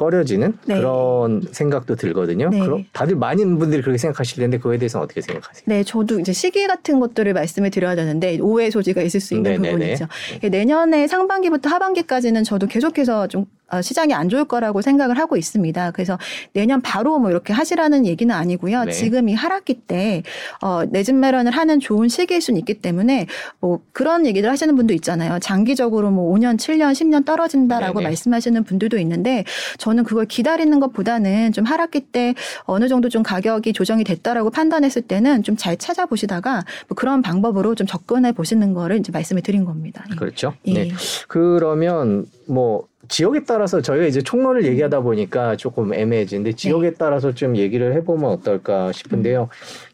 [0.00, 0.76] 꺼려지는 네.
[0.76, 2.48] 그런 생각도 들거든요.
[2.48, 2.60] 네.
[2.60, 5.64] 그럼 다들 많은 분들이 그렇게 생각하실 텐데 그거에 대해서는 어떻게 생각하세요?
[5.66, 9.72] 네, 저도 이제 시기 같은 것들을 말씀을 드려야 되는데 오해 소지가 있을 수 있는 네네네.
[9.72, 10.06] 부분이죠.
[10.50, 13.46] 내년에 상반기부터 하반기까지는 저도 계속해서 좀 어,
[13.82, 15.92] 시장이 안 좋을 거라고 생각을 하고 있습니다.
[15.92, 16.18] 그래서
[16.52, 18.84] 내년 바로 뭐 이렇게 하시라는 얘기는 아니고요.
[18.84, 18.92] 네.
[18.92, 20.22] 지금 이 하락기 때
[20.60, 23.26] 어, 내집 마련을 하는 좋은 시기일 수는 있기 때문에
[23.60, 25.38] 뭐 그런 얘기들 하시는 분도 있잖아요.
[25.38, 28.08] 장기적으로 뭐 5년, 7년, 10년 떨어진다라고 네네.
[28.08, 29.44] 말씀하시는 분들도 있는데
[29.78, 35.44] 저는 그걸 기다리는 것보다는 좀 하락기 때 어느 정도 좀 가격이 조정이 됐다라고 판단했을 때는
[35.44, 40.04] 좀 잘 찾아보시다가 뭐 그런 방법으로 좀 접근해 보시는 거를 이제 말씀을 드린 겁니다.
[40.10, 40.14] 예.
[40.16, 40.54] 그렇죠.
[40.66, 40.72] 예.
[40.72, 40.90] 네.
[41.28, 47.92] 그러면 뭐 지역에 따라서 저희가 이제 총론을 얘기하다 보니까 조금 애매해지는데 지역에 따라서 좀 얘기를
[47.94, 49.48] 해보면 어떨까 싶은데요.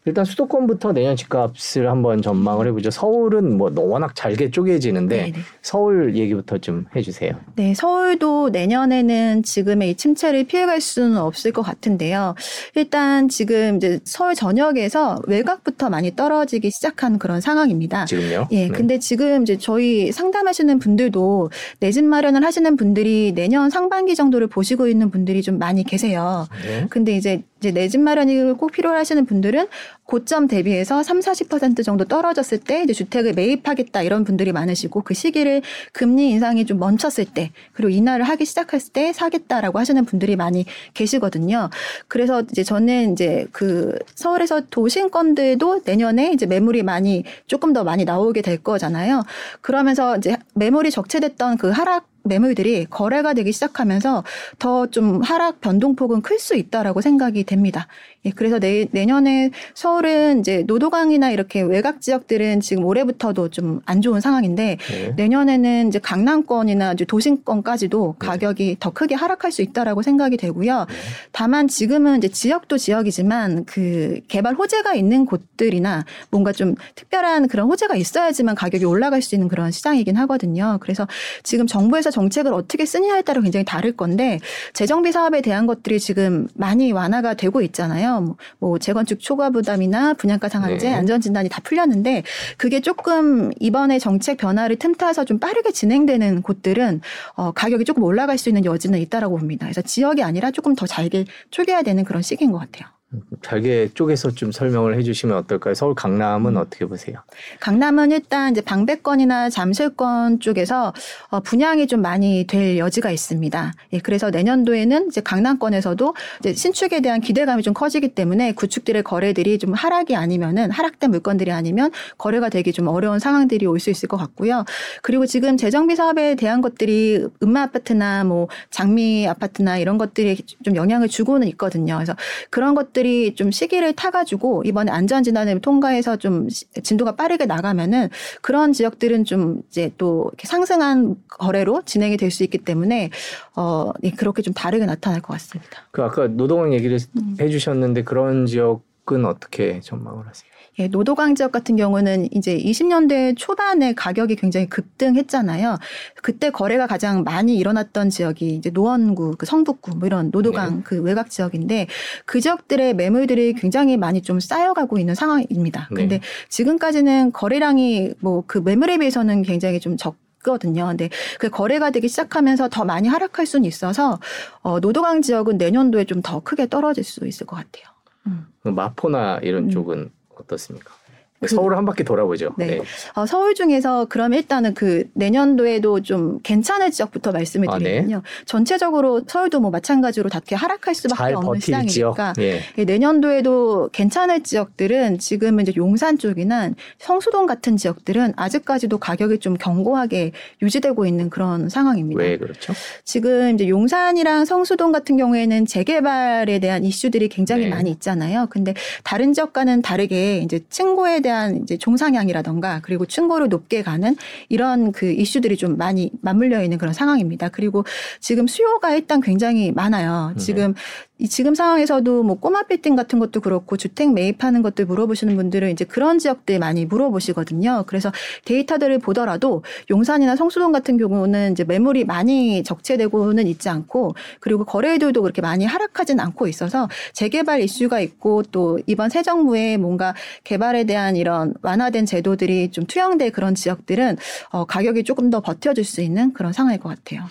[0.07, 2.89] 일단 수도권부터 내년 집값을 한번 전망을 해보죠.
[2.91, 5.33] 서울은 뭐 워낙 잘게 쪼개지는데 네네.
[5.61, 7.33] 서울 얘기부터 좀 해주세요.
[7.55, 12.35] 네, 서울도 내년에는 지금의 이 침체를 피해갈 수는 없을 것 같은데요.
[12.75, 18.05] 일단 지금 이제 서울 전역에서 외곽부터 많이 떨어지기 시작한 그런 상황입니다.
[18.05, 18.47] 지금요?
[18.51, 18.69] 예, 네.
[18.69, 21.49] 근데 지금 이제 저희 상담하시는 분들도
[21.81, 26.47] 내 집 마련을 하시는 분들이 내년 상반기 정도를 보시고 있는 분들이 좀 많이 계세요.
[26.63, 26.85] 네.
[26.91, 29.67] 근데 이제 이제 내 집 마련이 꼭 필요하시는 분들은
[30.03, 35.61] 고점 대비해서 3, 40% 정도 떨어졌을 때 이제 주택을 매입하겠다 이런 분들이 많으시고 그 시기를
[35.91, 41.69] 금리 인상이 좀 멈췄을 때 그리고 인하를 하기 시작했을 때 사겠다라고 하시는 분들이 많이 계시거든요.
[42.07, 48.41] 그래서 이제 저는 이제 그 서울에서 도심권들도 내년에 이제 매물이 많이 조금 더 많이 나오게
[48.41, 49.23] 될 거잖아요.
[49.61, 54.23] 그러면서 이제 매물이 적체됐던 그 하락 매물들이 거래가 되기 시작하면서
[54.59, 57.87] 더 좀 하락 변동폭은 클 수 있다라고 생각이 됩니다.
[58.27, 64.19] 예, 그래서 내, 내년에 서울은 이제 노도강이나 이렇게 외곽 지역들은 지금 올해부터도 좀 안 좋은
[64.19, 65.13] 상황인데 네.
[65.15, 70.79] 내년에는 이제 강남권이나 이제 도심권까지도 가격이 더 크게 하락할 수 있다라고 생각이 되고요.
[70.79, 70.95] 네.
[71.31, 77.95] 다만 지금은 이제 지역도 지역이지만 그 개발 호재가 있는 곳들이나 뭔가 좀 특별한 그런 호재가
[77.95, 80.77] 있어야지만 가격이 올라갈 수 있는 그런 시장이긴 하거든요.
[80.81, 81.07] 그래서
[81.43, 84.39] 지금 정부에서 정책을 어떻게 쓰느냐에 따라 굉장히 다를 건데
[84.73, 88.16] 재정비 사업에 대한 것들이 지금 많이 완화가 되고 있잖아요.
[88.21, 90.95] 뭐, 뭐 재건축 초과 부담이나 분양가 상한제, 네.
[90.95, 92.23] 안전 진단이 다 풀렸는데
[92.57, 97.01] 그게 조금 이번에 정책 변화를 틈타서 좀 빠르게 진행되는 곳들은
[97.35, 99.65] 어, 가격이 조금 올라갈 수 있는 여지는 있다라고 봅니다.
[99.65, 102.96] 그래서 지역이 아니라 조금 더 잘게 쪼개야 되는 그런 시기인 것 같아요.
[103.41, 105.73] 잘게 쪼개서 좀 설명을 해주시면 어떨까요?
[105.75, 106.57] 서울 강남은 음.
[106.57, 107.19] 어떻게 보세요?
[107.61, 110.93] 강남은 일단 이제 방배권이나 잠실권 쪽에서
[111.29, 113.73] 어, 분양이 좀 많이 될 여지가 있습니다.
[113.93, 119.73] 예, 그래서 내년도에는 이제 강남권에서도 이제 신축에 대한 기대감이 좀 커지기 때문에 구축들의 거래들이 좀
[119.73, 124.65] 하락이 아니면은 하락된 물건들이 아니면 거래가 되기 좀 어려운 상황들이 올 수 있을 것 같고요.
[125.03, 131.07] 그리고 지금 재정비 사업에 대한 것들이 음마 아파트나 뭐 장미 아파트나 이런 것들이 좀 영향을
[131.07, 131.95] 주고는 있거든요.
[131.95, 132.15] 그래서
[132.49, 138.09] 그런 것들 이 좀 시기를 타가지고 이번에 안전진단을 통과해서 좀 시- 진도가 빠르게 나가면은
[138.41, 143.09] 그런 지역들은 좀 이제 또 이렇게 상승한 거래로 진행이 될 수 있기 때문에
[143.55, 145.83] 어 예, 그렇게 좀 다르게 나타날 것 같습니다.
[145.91, 147.35] 그 아까 노동원 얘기를 음.
[147.39, 150.49] 해주셨는데 그런 지역 은 어떻게 전망을 하세요?
[150.79, 155.79] 예, 노도강 지역 같은 경우는 이제 20년대 초반에 가격이 굉장히 급등했잖아요.
[156.21, 160.81] 그때 거래가 가장 많이 일어났던 지역이 이제 노원구, 그 성북구, 뭐 이런 노도강 네.
[160.83, 161.87] 그 외곽 지역인데
[162.25, 165.87] 그 지역들의 매물들이 굉장히 많이 좀 쌓여가고 있는 상황입니다.
[165.89, 165.95] 네.
[165.95, 170.15] 근데 지금까지는 거래량이 뭐 그 매물에 비해서는 굉장히 좀 적.
[170.43, 170.85] 거든요.
[170.87, 174.19] 근데 그 거래가 되기 시작하면서 더 많이 하락할 수는 있어서
[174.61, 177.96] 어, 노도강 지역은 내년도에 좀 더 크게 떨어질 수 있을 것 같아요.
[178.27, 178.47] 음.
[178.61, 179.69] 그 마포나 이런 음.
[179.69, 180.93] 쪽은 어떻습니까?
[181.39, 182.53] 그- 서울 한 바퀴 돌아보죠.
[182.57, 182.79] 네.
[183.13, 187.83] 어, 서울 중에서 그럼 일단은 그 내년도에도 좀 괜찮을 지역부터 말씀을 아, 네.
[187.83, 188.23] 드리면요.
[188.45, 191.59] 전체적으로 서울도 뭐 마찬가지로 다게 하락할 수밖에 잘 없는.
[191.59, 192.61] 시장이니까 예.
[192.77, 200.31] 예, 내년도에도 괜찮을 지역들은 지금은 이제 용산 쪽이나 성수동 같은 지역들은 아직까지도 가격이 좀 견고하게
[200.61, 202.19] 유지되고 있는 그런 상황입니다.
[202.21, 202.73] 왜 그렇죠?
[203.03, 207.69] 지금 이제 용산이랑 성수동 같은 경우에는 재개발에 대한 이슈들이 굉장히 네.
[207.69, 208.47] 많이 있잖아요.
[208.49, 208.73] 근데
[209.03, 214.15] 다른 지역과는 다르게 이제 층고에 대한 이제 종상향이라던가 그리고 층고를 높게 가는
[214.47, 217.49] 이런 그 이슈들이 좀 많이 맞물려 있는 그런 상황입니다.
[217.49, 217.83] 그리고
[218.21, 220.31] 지금 수요가 일단 굉장히 많아요.
[220.35, 220.39] 네.
[220.39, 220.73] 지금
[221.19, 225.83] 이 지금 상황에서도 뭐 꼬마 빌딩 같은 것도 그렇고 주택 매입하는 것들 물어보시는 분들은 이제
[225.83, 227.85] 그런 지역들 많이 물어보시거든요.
[227.87, 228.11] 그래서
[228.45, 235.41] 데이터들을 보더라도 용산이나 성수동 같은 경우는 이제 매물이 많이 적체되고는 있지 않고 그리고 거래율도 그렇게
[235.41, 240.13] 많이 하락하진 않고 있어서 재개발 이슈가 있고 또 이번 새 정부의 뭔가
[240.43, 244.17] 개발에 대한 이런 완화된 제도들이 좀 투영될 그런 지역들은
[244.51, 247.23] 어, 가격이 조금 더 버텨줄 수 있는 그런 상황일 것 같아요.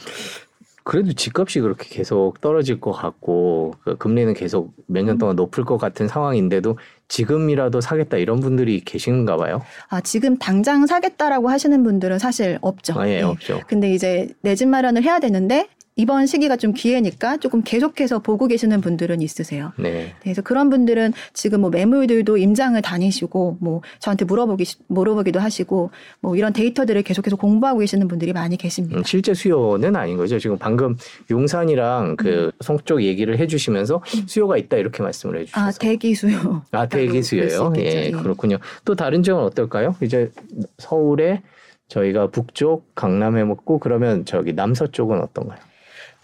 [0.84, 5.78] 그래도 집값이 그렇게 계속 떨어질 것 같고 그 금리는 계속 몇 년 동안 높을 것
[5.78, 9.62] 같은 상황인데도 지금이라도 사겠다 이런 분들이 계신가 봐요.
[9.88, 13.00] 아, 지금 당장 사겠다라고 하시는 분들은 사실 없죠.
[13.00, 13.22] 아, 예, 예.
[13.22, 13.60] 없죠.
[13.66, 15.68] 근데 이제 내 집 마련을 해야 되는데
[15.98, 19.72] 이번 시기가 좀 기회니까 조금 계속해서 보고 계시는 분들은 있으세요.
[19.78, 20.12] 네.
[20.20, 26.52] 그래서 그런 분들은 지금 뭐 매물들도 임장을 다니시고 뭐 저한테 물어보기 물어보기도 하시고 뭐 이런
[26.52, 28.98] 데이터들을 계속해서 공부하고 계시는 분들이 많이 계십니다.
[28.98, 30.38] 음, 실제 수요는 아닌 거죠.
[30.38, 30.96] 지금 방금
[31.30, 35.40] 용산이랑 그 성쪽 얘기를 해주시면서 수요가 있다 이렇게 말씀을.
[35.40, 35.46] 음.
[35.52, 36.62] 아 대기 수요.
[36.72, 37.72] 아, 대기 수 수요요.
[37.78, 38.10] 예, 예.
[38.10, 38.58] 그렇군요.
[38.84, 39.96] 또 다른 지역은 어떨까요?
[40.02, 40.30] 이제
[40.76, 41.40] 서울에
[41.88, 45.58] 저희가 북쪽 강남 해먹고 그러면 저기 남서 쪽은 어떤가요?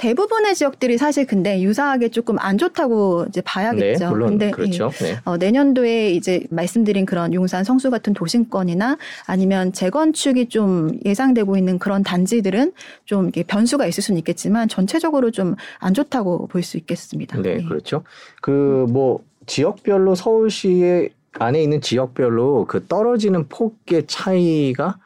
[0.03, 4.05] 대부분의 지역들이 사실 근데 유사하게 조금 안 좋다고 이제 봐야겠죠.
[4.05, 4.91] 네, 물론 근데 그렇죠.
[5.01, 5.17] 네.
[5.25, 12.03] 어, 내년도에 이제 말씀드린 그런 용산 성수 같은 도심권이나 아니면 재건축이 좀 예상되고 있는 그런
[12.03, 12.73] 단지들은
[13.05, 17.41] 좀 변수가 있을 수는 있겠지만 전체적으로 좀 안 좋다고 볼 수 있겠습니다.
[17.41, 17.65] 네, 네.
[17.65, 18.03] 그렇죠.
[18.41, 24.99] 그 뭐 지역별로 서울시 안에 있는 지역별로 그 떨어지는 폭의 차이가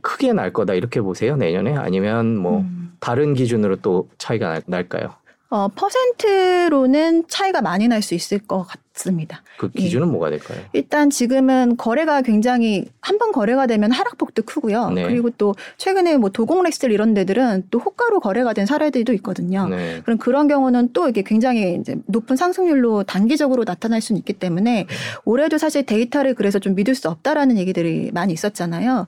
[0.00, 2.92] 크게 날 거다 이렇게 보세요 내년에 아니면 뭐 음.
[3.00, 5.14] 다른 기준으로 또 차이가 날, 날까요?
[5.50, 9.42] 어, 퍼센트로는 차이가 많이 날 수 있을 것 같습니다.
[9.58, 10.60] 그 기준은 뭐가 될까요?
[10.72, 14.90] 일단 지금은 거래가 굉장히 한 번 거래가 되면 하락폭도 크고요.
[14.90, 15.04] 네.
[15.04, 19.66] 그리고 또 최근에 뭐 도공렉슬 이런 데들은 또 호가로 거래가 된 사례들도 있거든요.
[19.68, 20.02] 네.
[20.04, 24.86] 그럼 그런 경우는 또 이게 굉장히 이제 높은 상승률로 단기적으로 나타날 수는 있기 때문에
[25.24, 29.06] 올해도 사실 데이터를 그래서 좀 믿을 수 없다라는 얘기들이 많이 있었잖아요.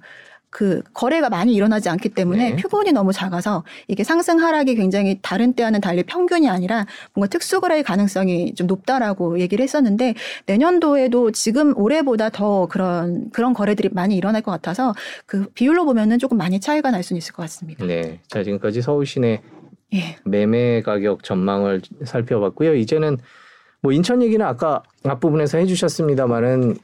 [0.51, 2.57] 그 거래가 많이 일어나지 않기 때문에 네.
[2.57, 7.85] 표본이 너무 작아서 이게 상승 하락이 굉장히 다른 때와는 달리 평균이 아니라 뭔가 특수 거래의
[7.85, 10.15] 가능성이 좀 높다라고 얘기를 했었는데
[10.47, 14.93] 내년도에도 지금 올해보다 더 그런 그런 거래들이 많이 일어날 것 같아서
[15.25, 17.87] 그 비율로 보면은 조금 많이 차이가 날 수는 있을 것 같습니다.
[17.87, 18.21] 네.
[18.27, 19.41] 자 지금까지 서울 시내
[19.95, 20.17] 예.
[20.25, 22.75] 매매 가격 전망을 살펴봤고요.
[22.75, 23.19] 이제는
[23.83, 26.77] 뭐 인천 얘기는 아까 앞부분에서 해주셨습니다만은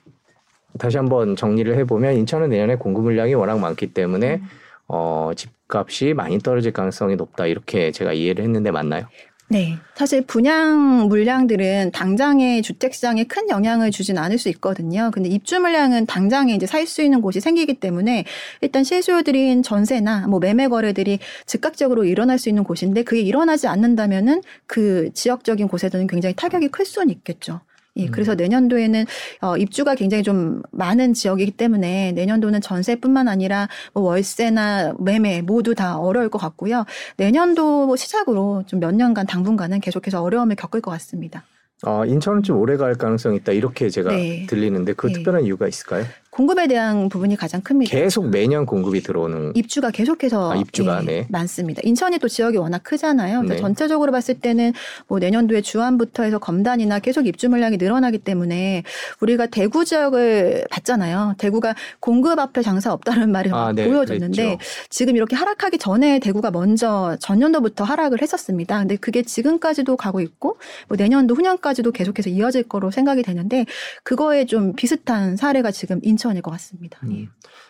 [0.79, 4.41] 다시 한번 정리를 해보면 인천은 내년에 공급 물량이 워낙 많기 때문에
[4.89, 9.07] 어, 집값이 많이 떨어질 가능성이 높다 이렇게 제가 이해를 했는데 맞나요?
[9.49, 9.77] 네.
[9.95, 15.13] 사실 분양 물량들은 당장의 주택 시장에 큰 영향을 주진 않을 수 있거든요.
[15.15, 18.25] 근데 입주 물량은 당장에 이제 살 수 있는 곳이 생기기 때문에
[18.61, 25.11] 일단 실수요들인 전세나 뭐 매매 거래들이 즉각적으로 일어날 수 있는 곳인데 그게 일어나지 않는다면은 그
[25.15, 27.61] 지역적인 곳에서는 굉장히 타격이 클 수는 있겠죠.
[27.97, 28.37] 예, 그래서 음.
[28.37, 29.05] 내년도에는
[29.43, 35.99] 어, 입주가 굉장히 좀 많은 지역이기 때문에 내년도는 전세뿐만 아니라 뭐 월세나 매매 모두 다
[35.99, 36.85] 어려울 것 같고요.
[37.17, 41.45] 내년도 시작으로 좀 몇 년간 당분간은 계속해서 어려움을 겪을 것 같습니다.
[41.85, 44.47] 어, 인천은 좀 오래 갈 가능성이 있다 이렇게 제가 네.
[44.49, 45.13] 들리는데 그 네.
[45.15, 46.05] 특별한 이유가 있을까요?
[46.37, 47.91] 공급에 대한 부분이 가장 큽니다.
[47.91, 51.27] 계속 매년 공급이 들어오는 입주가 계속해서 아, 입주가, 예, 네.
[51.31, 51.81] 많습니다.
[51.83, 53.43] 인천이 또 지역이 워낙 크잖아요.
[53.45, 53.57] 네.
[53.57, 54.75] 전체적으로 봤을 때는
[55.09, 58.83] 뭐 내년도에 주안부터 해서 검단이나 계속 입주 물량이 늘어나기 때문에
[59.21, 61.37] 우리가 대구 지역을 봤잖아요.
[61.39, 64.59] 대구가 공급 앞에 장사 없다는 말이 아, 막 네, 보여졌는데 그랬죠.
[64.91, 68.81] 지금 이렇게 하락하기 전에 대구가 먼저 전년도부터 하락을 했었습니다.
[68.81, 73.65] 근데 그게 지금까지도 가고 있고 뭐 내년도 후년까지도 계속해서 이어질 거로 생각이 되는데
[74.03, 76.99] 그거에 좀 비슷한 사례가 지금 인천 일 것 같습니다.
[77.11, 77.15] 예.
[77.15, 77.29] 음.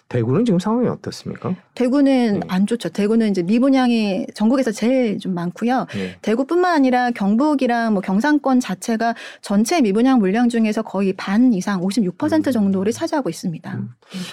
[0.08, 1.54] 대구는 지금 상황이 어떻습니까?
[1.74, 2.46] 대구는 네.
[2.48, 2.88] 안 좋죠.
[2.90, 5.86] 대구는 이제 미분양이 전국에서 제일 좀 많고요.
[5.94, 6.16] 네.
[6.22, 12.52] 대구뿐만 아니라 경북이랑 뭐 경상권 자체가 전체 미분양 물량 중에서 거의 반 이상 56% 음.
[12.52, 13.74] 정도를 차지하고 있습니다.
[13.74, 13.90] 음.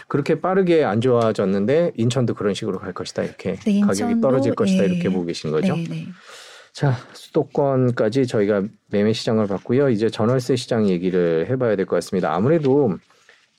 [0.07, 4.88] 그렇게 빠르게 안 좋아졌는데 인천도 그런 식으로 갈 것이다 이렇게 네, 가격이 떨어질 것이다 예.
[4.88, 5.75] 이렇게 보고 계신 거죠.
[5.75, 6.07] 네, 네.
[6.71, 9.89] 자 수도권까지 저희가 매매 시장을 봤고요.
[9.89, 12.33] 이제 전월세 시장 얘기를 해봐야 될 것 같습니다.
[12.33, 12.97] 아무래도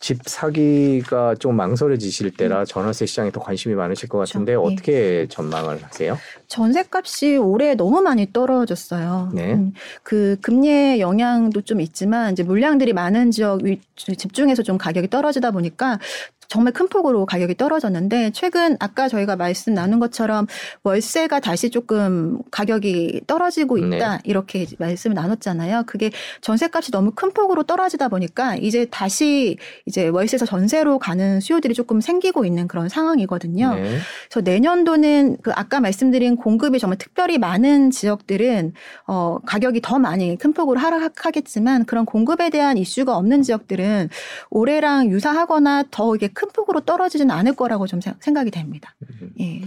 [0.05, 4.33] 집 사기가 좀 망설여지실 때라 전월세 시장에 더 관심이 많으실 것 그렇죠.
[4.35, 4.57] 같은데 예.
[4.57, 6.19] 어떻게 전망을 하세요?
[6.47, 9.31] 전세값이 올해 너무 많이 떨어졌어요.
[9.33, 9.55] 네.
[9.55, 15.53] 음, 그 금리의 영향도 좀 있지만 이제 물량들이 많은 지역 위- 집중해서 좀 가격이 떨어지다
[15.53, 15.99] 보니까
[16.49, 20.47] 정말 큰 폭으로 가격이 떨어졌는데 최근 아까 저희가 말씀 나눈 것처럼
[20.83, 25.85] 월세가 다시 조금 가격이 떨어지고 있다 이렇게 이제 말씀을 나눴잖아요.
[25.87, 32.01] 그게 전세값이 너무 큰 폭으로 떨어지다 보니까 이제 다시 이제 월세에서 전세로 가는 수요들이 조금
[32.01, 33.75] 생기고 있는 그런 상황이거든요.
[33.75, 33.99] 네.
[34.31, 38.73] 그래서 내년도는 그 아까 말씀드린 공급이 정말 특별히 많은 지역들은
[39.07, 44.11] 어 가격이 더 많이 큰 폭으로 하락하겠지만 그런 공급에 대한 이슈가 없는 지역들은
[44.51, 48.95] 올해랑 유사하거나 더 이게 큰 폭으로 떨어지지는 않을 거라고 좀 생- 생각이 됩니다.
[49.23, 49.31] 음.
[49.41, 49.63] 예.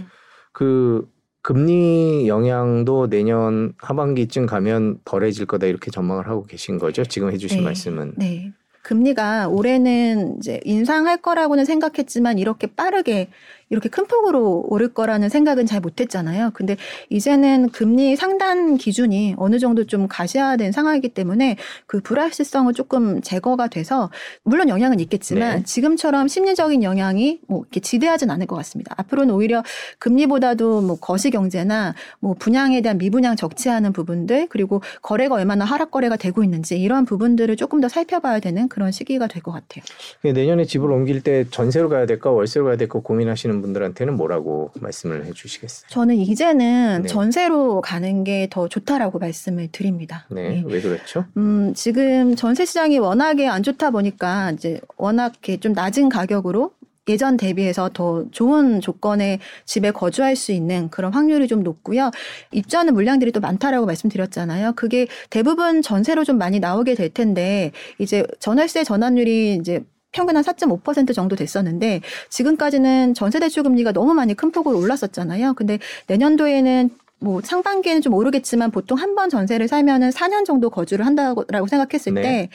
[0.52, 1.10] 그
[1.42, 7.04] 금리 영향도 내년 하반기쯤 가면 덜해질 거다 이렇게 전망을 하고 계신 거죠?
[7.04, 7.64] 지금 해주신 네.
[7.64, 8.12] 말씀은.
[8.16, 8.52] 네.
[8.82, 13.28] 금리가 올해는 이제 인상할 거라고는 생각했지만 이렇게 빠르게
[13.70, 16.50] 이렇게 큰 폭으로 오를 거라는 생각은 잘 못했잖아요.
[16.54, 16.76] 근데
[17.10, 24.10] 이제는 금리 상단 기준이 어느 정도 좀 가시화된 상황이기 때문에 그 불확실성은 조금 제거가 돼서
[24.42, 25.62] 물론 영향은 있겠지만 네.
[25.64, 28.94] 지금처럼 심리적인 영향이 뭐 이렇게 지대하진 않을 것 같습니다.
[28.96, 29.62] 앞으로는 오히려
[29.98, 36.16] 금리보다도 뭐 거시 경제나 뭐 분양에 대한 미분양 적치하는 부분들 그리고 거래가 얼마나 하락 거래가
[36.16, 39.84] 되고 있는지 이러한 부분들을 조금 더 살펴봐야 되는 그런 시기가 될 것 같아요.
[40.22, 45.88] 내년에 집을 옮길 때 전세로 가야 될까 월세로 가야 될까 고민하시는 분들한테는 뭐라고 말씀을 해주시겠어요?
[45.90, 47.08] 저는 이제는 네.
[47.08, 50.26] 전세로 가는 게 더 좋다라고 말씀을 드립니다.
[50.30, 50.62] 네, 예.
[50.66, 51.24] 왜 그렇죠?
[51.36, 56.72] 음, 지금 전세 시장이 워낙에 안 좋다 보니까 이제 워낙 좀 낮은 가격으로
[57.08, 62.10] 예전 대비해서 더 좋은 조건의 집에 거주할 수 있는 그런 확률이 좀 높고요.
[62.52, 64.72] 입주하는 물량들이 또 많다라고 말씀드렸잖아요.
[64.76, 71.14] 그게 대부분 전세로 좀 많이 나오게 될 텐데 이제 전월세 전환율이 이제 평균 한 4.5%
[71.14, 75.54] 정도 됐었는데 지금까지는 전세 대출 금리가 너무 많이 큰 폭으로 올랐었잖아요.
[75.54, 81.44] 근데 내년도에는 뭐 상반기에는 좀 오르겠지만 보통 한 번 전세를 살면은 4년 정도 거주를 한다고
[81.66, 82.22] 생각했을 네.
[82.22, 82.48] 때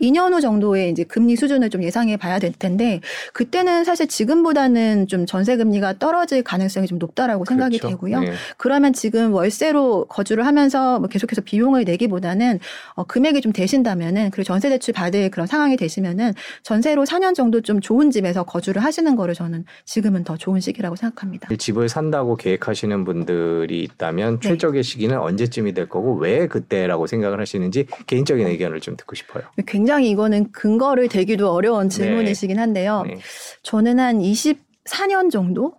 [0.00, 3.00] 2년 후 정도의 이제 금리 수준을 좀 예상해 봐야 될 텐데
[3.34, 7.94] 그때는 사실 지금보다는 좀 전세 금리가 떨어질 가능성이 좀 높다라고 생각이 그렇죠.
[7.94, 8.20] 되고요.
[8.20, 8.32] 네.
[8.56, 12.60] 그러면 지금 월세로 거주를 하면서 뭐 계속해서 비용을 내기보다는
[12.94, 17.80] 어, 금액이 좀 되신다면은 그리고 전세 대출 받을 그런 상황이 되시면은 전세로 4년 정도 좀
[17.82, 21.48] 좋은 집에서 거주를 하시는 거를 저는 지금은 더 좋은 시기라고 생각합니다.
[21.54, 24.48] 집을 산다고 계획하시는 분들이 있다 면 네.
[24.48, 29.44] 최적의 시기는 언제쯤이 될 거고 왜 그때라고 생각을 하시는지 개인적인 의견을 좀 듣고 싶어요.
[29.66, 33.04] 굉장히 이거는 근거를 대기도 어려운 질문이시긴 한데요.
[33.06, 33.18] 네.
[33.62, 35.74] 저는 한 24년 정도?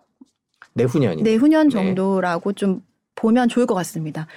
[0.74, 1.24] 내후년이.
[1.24, 1.74] 내후년 네.
[1.74, 2.82] 정도라고 좀
[3.18, 4.28] 보면 좋을 것 같습니다.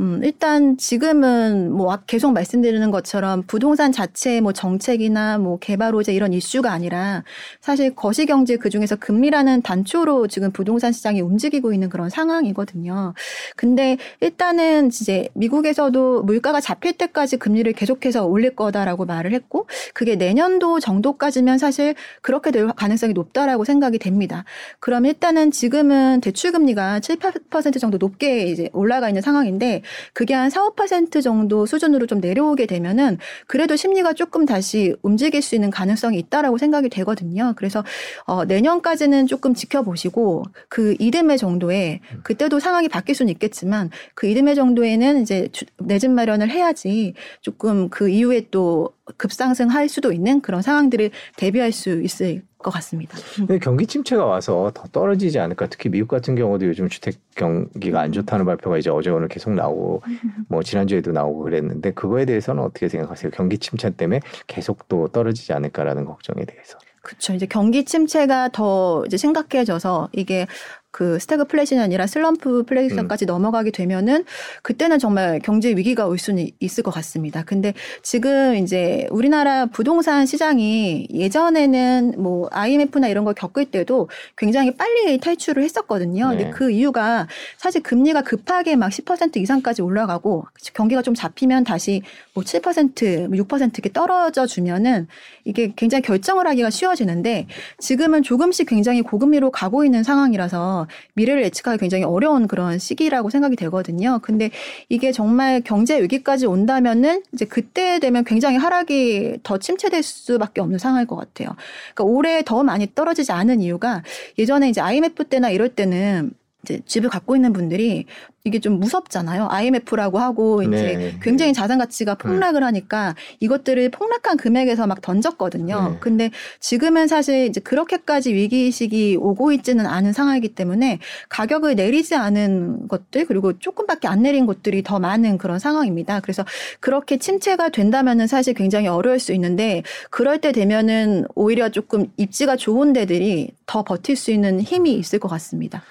[0.00, 6.32] 음, 일단 지금은 뭐 계속 말씀드리는 것처럼 부동산 자체의 뭐 정책이나 뭐 개발 호재 이런
[6.34, 7.22] 이슈가 아니라
[7.60, 13.14] 사실 거시 경제 그 중에서 금리라는 단초로 지금 부동산 시장이 움직이고 있는 그런 상황이거든요.
[13.56, 20.80] 근데 일단은 이제 미국에서도 물가가 잡힐 때까지 금리를 계속해서 올릴 거다라고 말을 했고 그게 내년도
[20.80, 24.44] 정도까지면 사실 그렇게 될 가능성이 높다라고 생각이 됩니다.
[24.80, 30.50] 그럼 일단은 지금은 대출 금리가 7, 8% 정도 높게 이제 올라가 있는 상황인데 그게 한
[30.50, 36.18] 4, 5% 정도 수준으로 좀 내려오게 되면은 그래도 심리가 조금 다시 움직일 수 있는 가능성이
[36.18, 37.54] 있다라고 생각이 되거든요.
[37.56, 37.84] 그래서
[38.26, 45.22] 어 내년까지는 조금 지켜보시고 그 이듬해 정도에 그때도 상황이 바뀔 수는 있겠지만 그 이듬해 정도에는
[45.22, 45.48] 이제
[45.78, 52.42] 내집 마련을 해야지 조금 그 이후에 또 급상승할 수도 있는 그런 상황들을 대비할 수 있을
[52.58, 53.18] 것 같습니다.
[53.36, 55.66] 근데 경기 침체가 와서 더 떨어지지 않을까?
[55.66, 60.02] 특히 미국 같은 경우도 요즘 주택 경기가 안 좋다는 발표가 이제 어제 오늘 계속 나오고
[60.48, 63.30] 뭐 지난주에도 나오고 그랬는데 그거에 대해서는 어떻게 생각하세요?
[63.32, 66.78] 경기 침체 때문에 계속 또 떨어지지 않을까라는 걱정에 대해서.
[67.02, 67.34] 그렇죠.
[67.34, 70.46] 이제 경기 침체가 더 이제 심각해져서 이게
[70.94, 74.24] 그 스태그플레이션이 아니라 슬럼프플레이션까지 넘어가게 되면은
[74.62, 77.42] 그때는 정말 경제 위기가 올 수는 있을 것 같습니다.
[77.42, 85.18] 근데 지금 이제 우리나라 부동산 시장이 예전에는 뭐 IMF나 이런 걸 겪을 때도 굉장히 빨리
[85.18, 86.30] 탈출을 했었거든요.
[86.30, 86.36] 네.
[86.36, 87.26] 근데 그 이유가
[87.56, 92.02] 사실 금리가 급하게 막 10% 이상까지 올라가고 경기가 좀 잡히면 다시
[92.34, 95.08] 뭐 7%, 6% 이렇게 떨어져 주면은
[95.44, 97.48] 이게 굉장히 결정을 하기가 쉬워지는데
[97.80, 100.83] 지금은 조금씩 굉장히 고금리로 가고 있는 상황이라서
[101.14, 104.20] 미래를 예측하기 굉장히 어려운 그런 시기라고 생각이 되거든요.
[104.22, 104.50] 근데
[104.88, 111.06] 이게 정말 경제 위기까지 온다면은 이제 그때 되면 굉장히 하락이 더 침체될 수밖에 없는 상황일
[111.06, 111.56] 것 같아요.
[111.94, 114.02] 그러니까 올해 더 많이 떨어지지 않은 이유가
[114.38, 116.32] 예전에 이제 IMF 때나 이럴 때는
[116.64, 118.06] 이제 집을 갖고 있는 분들이
[118.46, 119.48] 이게 좀 무섭잖아요.
[119.50, 121.18] IMF라고 하고 이제 네.
[121.22, 125.88] 굉장히 자산 가치가 폭락을 하니까 이것들을 폭락한 금액에서 막 던졌거든요.
[125.92, 125.96] 네.
[126.00, 130.98] 근데 지금은 사실 이제 그렇게까지 위기 의식이 오고 있지는 않은 상황이기 때문에
[131.30, 136.20] 가격을 내리지 않은 것들 그리고 조금밖에 안 내린 것들이 더 많은 그런 상황입니다.
[136.20, 136.44] 그래서
[136.80, 142.92] 그렇게 침체가 된다면은 사실 굉장히 어려울 수 있는데 그럴 때 되면은 오히려 조금 입지가 좋은
[142.92, 145.82] 데들이 더 버틸 수 있는 힘이 있을 것 같습니다.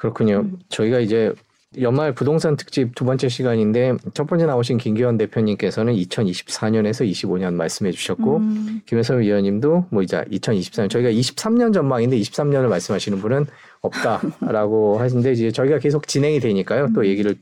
[0.00, 0.40] 그렇군요.
[0.40, 0.58] 음.
[0.70, 1.32] 저희가 이제
[1.80, 8.38] 연말 부동산 특집 두 번째 시간인데 첫 번째 나오신 김기현 대표님께서는 2024년에서 25년 말씀해 주셨고
[8.38, 8.80] 음.
[8.86, 13.46] 김혜선 위원님도 뭐 이제 2024년 저희가 23년 전망인데 23년을 말씀하시는 분은
[13.82, 16.88] 없다라고 하시는데 이제 저희가 계속 진행이 되니까요.
[16.94, 17.36] 또 얘기를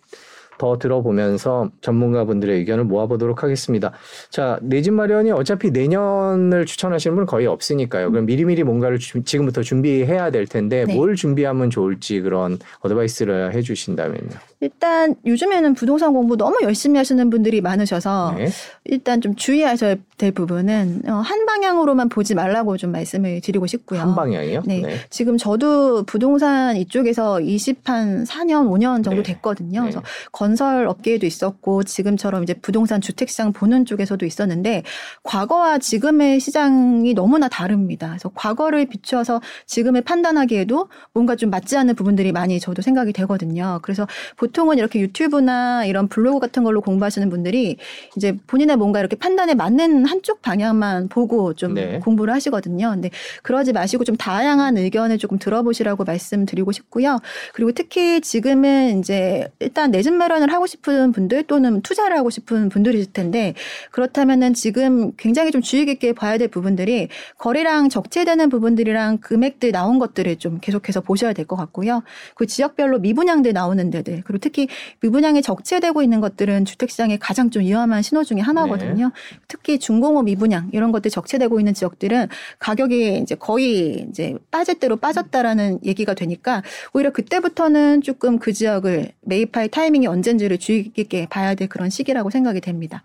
[0.58, 3.92] 더 들어보면서 전문가분들의 의견을 모아보도록 하겠습니다.
[4.30, 8.10] 자, 내 집 마련이 어차피 내년을 추천하시는 분은 거의 없으니까요.
[8.10, 10.94] 그럼 미리미리 뭔가를 주- 지금부터 준비해야 될 텐데 네.
[10.94, 14.28] 뭘 준비하면 좋을지 그런 어드바이스를 해주신다면요.
[14.60, 18.48] 일단 요즘에는 부동산 공부 너무 열심히 하시는 분들이 많으셔서 네.
[18.84, 24.00] 일단 좀 주의하셔야 될 부분은 어, 한 방향으로만 보지 말라고 좀 말씀을 드리고 싶고요.
[24.00, 24.62] 한 방향이요?
[24.66, 24.82] 네.
[25.10, 29.34] 지금 저도 부동산 이쪽에서 20한 4년, 5년 정도 네.
[29.34, 29.80] 됐거든요.
[29.84, 29.90] 네.
[29.90, 30.02] 그래서
[30.32, 34.82] 건설 업계에도 있었고 지금처럼 이제 부동산 주택 시장 보는 쪽에서도 있었는데
[35.22, 38.08] 과거와 지금의 시장이 너무나 다릅니다.
[38.08, 43.78] 그래서 과거를 비추어서 지금을 판단하기에도 뭔가 좀 맞지 않는 부분들이 많이 저도 생각이 되거든요.
[43.82, 47.76] 그래서 보 통은 이렇게 유튜브나 이런 블로그 같은 걸로 공부하시는 분들이
[48.16, 51.98] 이제 본인의 뭔가 이렇게 판단에 맞는 한쪽 방향만 보고 좀 네.
[51.98, 52.90] 공부를 하시거든요.
[52.90, 53.10] 근데
[53.42, 57.18] 그러지 마시고 좀 다양한 의견을 조금 들어보시라고 말씀드리고 싶고요.
[57.52, 62.30] 그리고 특히 지금은 이제 일단 내 집 마련 마련을 하고 싶은 분들 또는 투자를 하고
[62.30, 63.54] 싶은 분들이실 텐데
[63.90, 70.36] 그렇다면은 지금 굉장히 좀 주의 깊게 봐야 될 부분들이 거래량 적체되는 부분들이랑 금액들 나온 것들을
[70.36, 72.02] 좀 계속해서 보셔야 될 것 같고요.
[72.34, 74.68] 그 지역별로 미분양들 나오는 데들 그리고 특히
[75.00, 79.06] 미분양이 적체되고 있는 것들은 주택시장에 가장 좀 위험한 신호 중에 하나거든요.
[79.06, 79.38] 네.
[79.48, 82.28] 특히 중공업 미분양 이런 것들 적체되고 있는 지역들은
[82.58, 86.62] 가격이 이제 거의 이제 빠질 대로 빠졌다라는 얘기가 되니까
[86.92, 92.60] 오히려 그때부터는 조금 그 지역을 매입할 타이밍이 언젠지를 주의 깊게 봐야 될 그런 시기라고 생각이
[92.60, 93.02] 됩니다.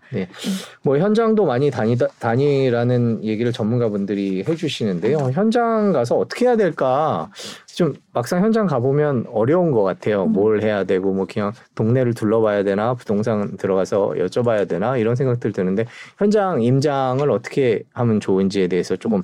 [0.82, 5.30] 뭐 현장도 많이 다니다 다니라는 얘기를 전문가분들이 해주시는데요.
[5.32, 7.30] 현장 가서 어떻게 해야 될까
[7.76, 10.24] 좀 막상 현장 가보면 어려운 것 같아요.
[10.24, 10.32] 음.
[10.32, 15.86] 뭘 해야 되고 뭐 그냥 동네를 둘러봐야 되나 부동산 들어가서 여쭤봐야 되나 이런 생각들 드는데
[16.18, 19.22] 현장 임장을 어떻게 하면 좋은지에 대해서 조금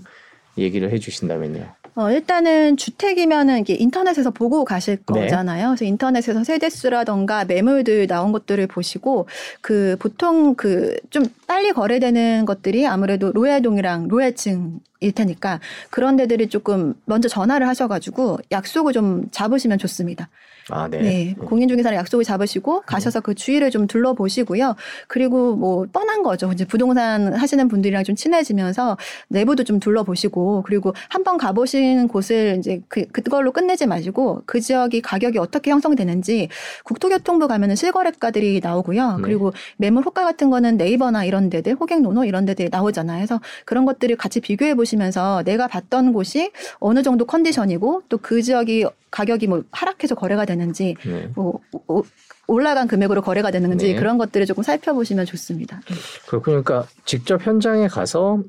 [0.59, 1.80] 얘기를 해주신다면요.
[1.95, 5.21] 어, 일단은 주택이면은 이게 인터넷에서 보고 가실 네.
[5.23, 5.69] 거잖아요.
[5.69, 9.27] 그래서 인터넷에서 세대수라던가 매물들 나온 것들을 보시고
[9.61, 15.61] 그 보통 그 좀 빨리 거래되는 것들이 아무래도 로얄동이랑 로얄층일 테니까
[15.91, 20.29] 그런 데들이 조금 먼저 전화를 하셔가지고 약속을 좀 잡으시면 좋습니다.
[20.71, 21.01] 아 네.
[21.01, 21.35] 네.
[21.35, 24.77] 공인중개사랑 약속을 잡으시고 가셔서 그 주위를 좀 둘러보시고요.
[25.09, 26.51] 그리고 뭐 뻔한 거죠.
[26.53, 28.97] 이제 부동산 하시는 분들이랑 좀 친해지면서
[29.29, 35.39] 내부도 좀 둘러보시고 그리고 한번 가보신 곳을 이제 그, 그걸로 끝내지 마시고 그 지역이 가격이
[35.39, 36.49] 어떻게 형성되는지
[36.85, 39.17] 국토교통부 가면은 실거래가들이 나오고요.
[39.17, 39.23] 네.
[39.23, 43.19] 그리고 매물 호가 같은 거는 네이버나 이런 데들, 호갱노노 이런 데들이 나오잖아요.
[43.19, 48.87] 그래서 그런 것들을 같이 비교해 보시면서 내가 봤던 곳이 어느 정도 컨디션이고 또 그 지역이
[49.11, 51.29] 가격이 뭐 하락해서 거래가 되는지 네.
[51.35, 52.05] 뭐 오-
[52.47, 53.99] 올라간 금액으로 거래가 되는지 네.
[53.99, 55.81] 그런 것들을 조금 살펴보시면 좋습니다.
[56.29, 56.63] 그렇군요.
[56.63, 58.43] 그러니까 직접 현장에 가서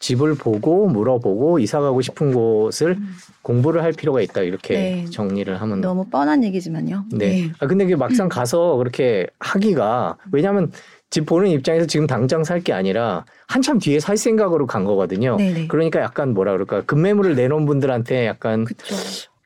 [0.00, 2.98] 집을 보고 물어보고 이사 가고 싶은 곳을
[3.42, 5.04] 공부를 할 필요가 있다 이렇게 음.
[5.04, 5.10] 네.
[5.10, 7.04] 정리를 하면 너무 뻔한 얘기지만요.
[7.12, 7.50] 네.
[7.60, 10.72] 아 근데 이게 막상 가서 그렇게 하기가 왜냐하면
[11.10, 15.36] 집 보는 입장에서 지금 당장 살 게 아니라 한참 뒤에 살 생각으로 간 거거든요.
[15.36, 15.68] 네네.
[15.68, 18.96] 그러니까 약간 뭐라 그럴까 급매물을 내놓은 분들한테 약간 그렇죠.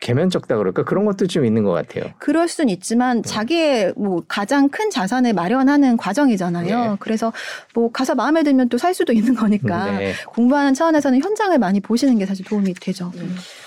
[0.00, 2.12] 개면적다 그럴까 그런 것도 좀 있는 것 같아요.
[2.18, 6.90] 그럴 수는 있지만 자기의 뭐 가장 큰 자산을 마련하는 과정이잖아요.
[6.92, 6.96] 네.
[7.00, 7.32] 그래서
[7.74, 10.12] 뭐 가서 마음에 들면 또 살 수도 있는 거니까 네.
[10.28, 13.10] 공부하는 차원에서는 현장을 많이 보시는 게 사실 도움이 되죠.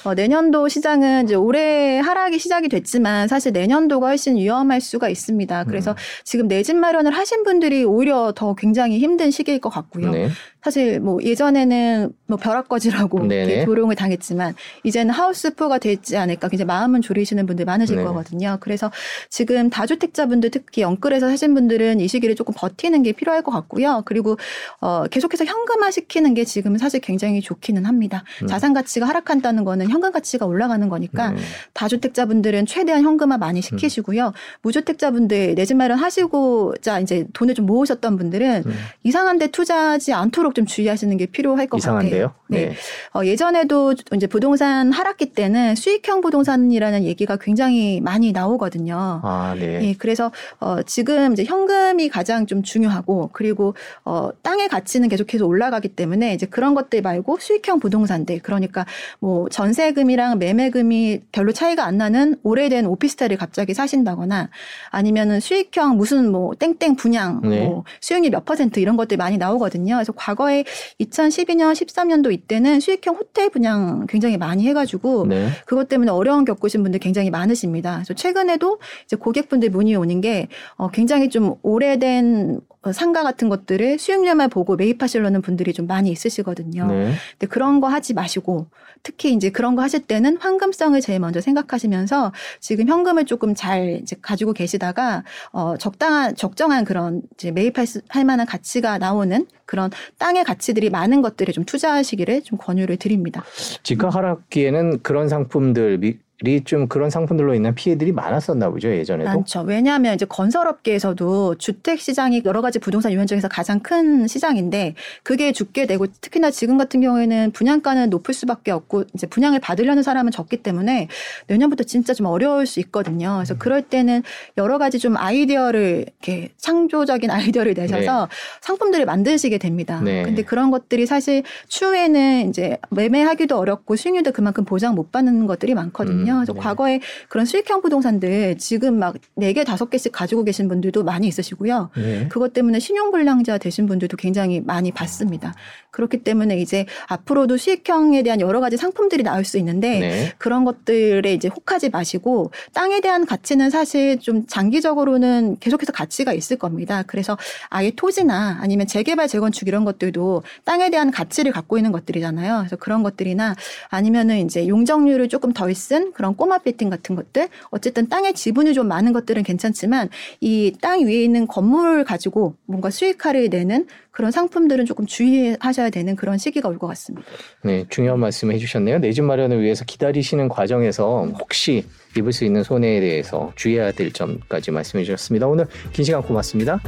[0.03, 5.65] 어, 내년도 시장은 이제 올해 하락이 시작이 됐지만 사실 내년도가 훨씬 위험할 수가 있습니다.
[5.65, 5.95] 그래서 음.
[6.23, 10.11] 지금 내 집 마련을 하신 분들이 오히려 더 굉장히 힘든 시기일 것 같고요.
[10.11, 10.29] 네.
[10.63, 13.65] 사실 뭐 예전에는 뭐 벼락거지라고 네네.
[13.65, 18.03] 조롱을 당했지만 이제는 하우스포가 되지 않을까 굉장히 마음은 졸이시는 분들 많으실 네.
[18.03, 18.57] 거거든요.
[18.59, 18.91] 그래서
[19.29, 24.03] 지금 다주택자분들 특히 영끌에서 사신 분들은 이 시기를 조금 버티는 게 필요할 것 같고요.
[24.05, 24.37] 그리고
[24.81, 28.23] 어 계속해서 현금화 시키는 게 지금 사실 굉장히 좋기는 합니다.
[28.43, 28.47] 음.
[28.47, 31.41] 자산 가치가 하락한다는 거는 현금 가치가 올라가는 거니까 네.
[31.73, 34.33] 다주택자분들은 최대한 현금화 많이 시키시고요.
[34.61, 38.73] 무주택자분들 내 집 마련 하시고 자 이제 돈을 좀 모으셨던 분들은 음.
[39.03, 42.27] 이상한 데 투자하지 않도록 좀 주의하시는 게 필요할 것 이상한데요.
[42.27, 42.41] 같아요.
[42.47, 42.73] 네.
[43.15, 49.21] 어, 예전에도 이제 부동산 하락기 때는 수익형 부동산이라는 얘기가 굉장히 많이 나오거든요.
[49.23, 49.79] 아, 네.
[49.81, 53.73] 예, 그래서 어, 지금 이제 현금이 가장 좀 중요하고 그리고
[54.03, 58.85] 어, 땅의 가치는 계속해서 올라가기 때문에 이제 그런 것들 말고 수익형 부동산들 그러니까
[59.19, 64.49] 뭐 전세 금이랑 매매금이 별로 차이가 안 나는 오래된 오피스텔을 갑자기 사신다거나
[64.91, 67.65] 아니면은 수익형 무슨 뭐 땡땡 분양 네.
[67.65, 69.95] 뭐 수익률 몇 퍼센트 이런 것들 많이 나오거든요.
[69.95, 70.63] 그래서 과거에
[70.99, 75.49] 2012년 13년도 이때는 수익형 호텔 분양 굉장히 많이 해가지고 네.
[75.65, 77.95] 그것 때문에 어려움 겪으신 분들 굉장히 많으십니다.
[77.95, 83.99] 그래서 최근에도 이제 고객분들 문의 오는 게 어, 굉장히 좀 오래된 어, 상가 같은 것들을
[83.99, 86.87] 수익률만 보고 매입하시려는 분들이 좀 많이 있으시거든요.
[86.87, 87.13] 네.
[87.37, 88.67] 근데 그런 거 하지 마시고
[89.03, 94.15] 특히 이제 그런 거 하실 때는 황금성을 제일 먼저 생각하시면서 지금 현금을 조금 잘 이제
[94.21, 100.43] 가지고 계시다가 어 적당한 적정한 그런 이제 매입할 수- 할 만한 가치가 나오는 그런 땅의
[100.43, 103.43] 가치들이 많은 것들에 좀 투자하시기를 좀 권유를 드립니다.
[103.83, 106.19] 집가 하락기에는 그런 상품들이
[106.65, 109.29] 좀 그런 상품들로 인한 피해들이 많았었나 보죠 예전에도.
[109.29, 109.61] 많죠.
[109.61, 115.85] 왜냐하면 이제 건설업계에서도 주택 시장이 여러 가지 부동산 유형 중에서 가장 큰 시장인데 그게 죽게
[115.85, 121.07] 되고 특히나 지금 같은 경우에는 분양가는 높을 수밖에 없고 이제 분양을 받으려는 사람은 적기 때문에
[121.47, 123.35] 내년부터 진짜 좀 어려울 수 있거든요.
[123.37, 124.23] 그래서 그럴 때는
[124.57, 128.29] 여러 가지 좀 아이디어를 이렇게 창조적인 아이디어를 내셔서
[128.61, 130.01] 상품들을 만드시게 됩니다.
[130.03, 130.23] 네.
[130.23, 136.30] 근데 그런 것들이 사실 추후에는 이제 매매하기도 어렵고 수익률도 그만큼 보장 못 받는 것들이 많거든요.
[136.31, 136.35] 있거든요.
[136.37, 136.59] 그래서 네.
[136.59, 141.89] 과거에 그런 수익형 부동산들 지금 막 4개, 5개씩 가지고 계신 분들도 많이 있으시고요.
[141.95, 142.27] 네.
[142.29, 145.53] 그것 때문에 신용불량자 되신 분들도 굉장히 많이 봤습니다.
[145.91, 150.33] 그렇기 때문에 이제 앞으로도 수익형에 대한 여러 가지 상품들이 나올 수 있는데 네.
[150.37, 157.03] 그런 것들에 이제 혹하지 마시고 땅에 대한 가치는 사실 좀 장기적으로는 계속해서 가치가 있을 겁니다.
[157.05, 157.37] 그래서
[157.69, 162.59] 아예 토지나 아니면 재개발 재건축 이런 것들도 땅에 대한 가치를 갖고 있는 것들이잖아요.
[162.59, 163.55] 그래서 그런 것들이나
[163.89, 168.87] 아니면은 이제 용적률을 조금 덜 쓴 그런 꼬마 빌딩 같은 것들 어쨌든 땅에 지분이 좀
[168.87, 170.09] 많은 것들은 괜찮지만
[170.39, 176.37] 이 땅 위에 있는 건물을 가지고 뭔가 수익화를 내는 그런 상품들은 조금 주의하셔야 되는 그런
[176.37, 177.27] 시기가 올 것 같습니다.
[177.63, 178.99] 네, 중요한 말씀 해주셨네요.
[178.99, 184.69] 내 집 마련을 위해서 기다리시는 과정에서 혹시 입을 수 있는 손해에 대해서 주의해야 될 점까지
[184.71, 185.47] 말씀해 주셨습니다.
[185.47, 186.79] 오늘 긴 시간 고맙습니다.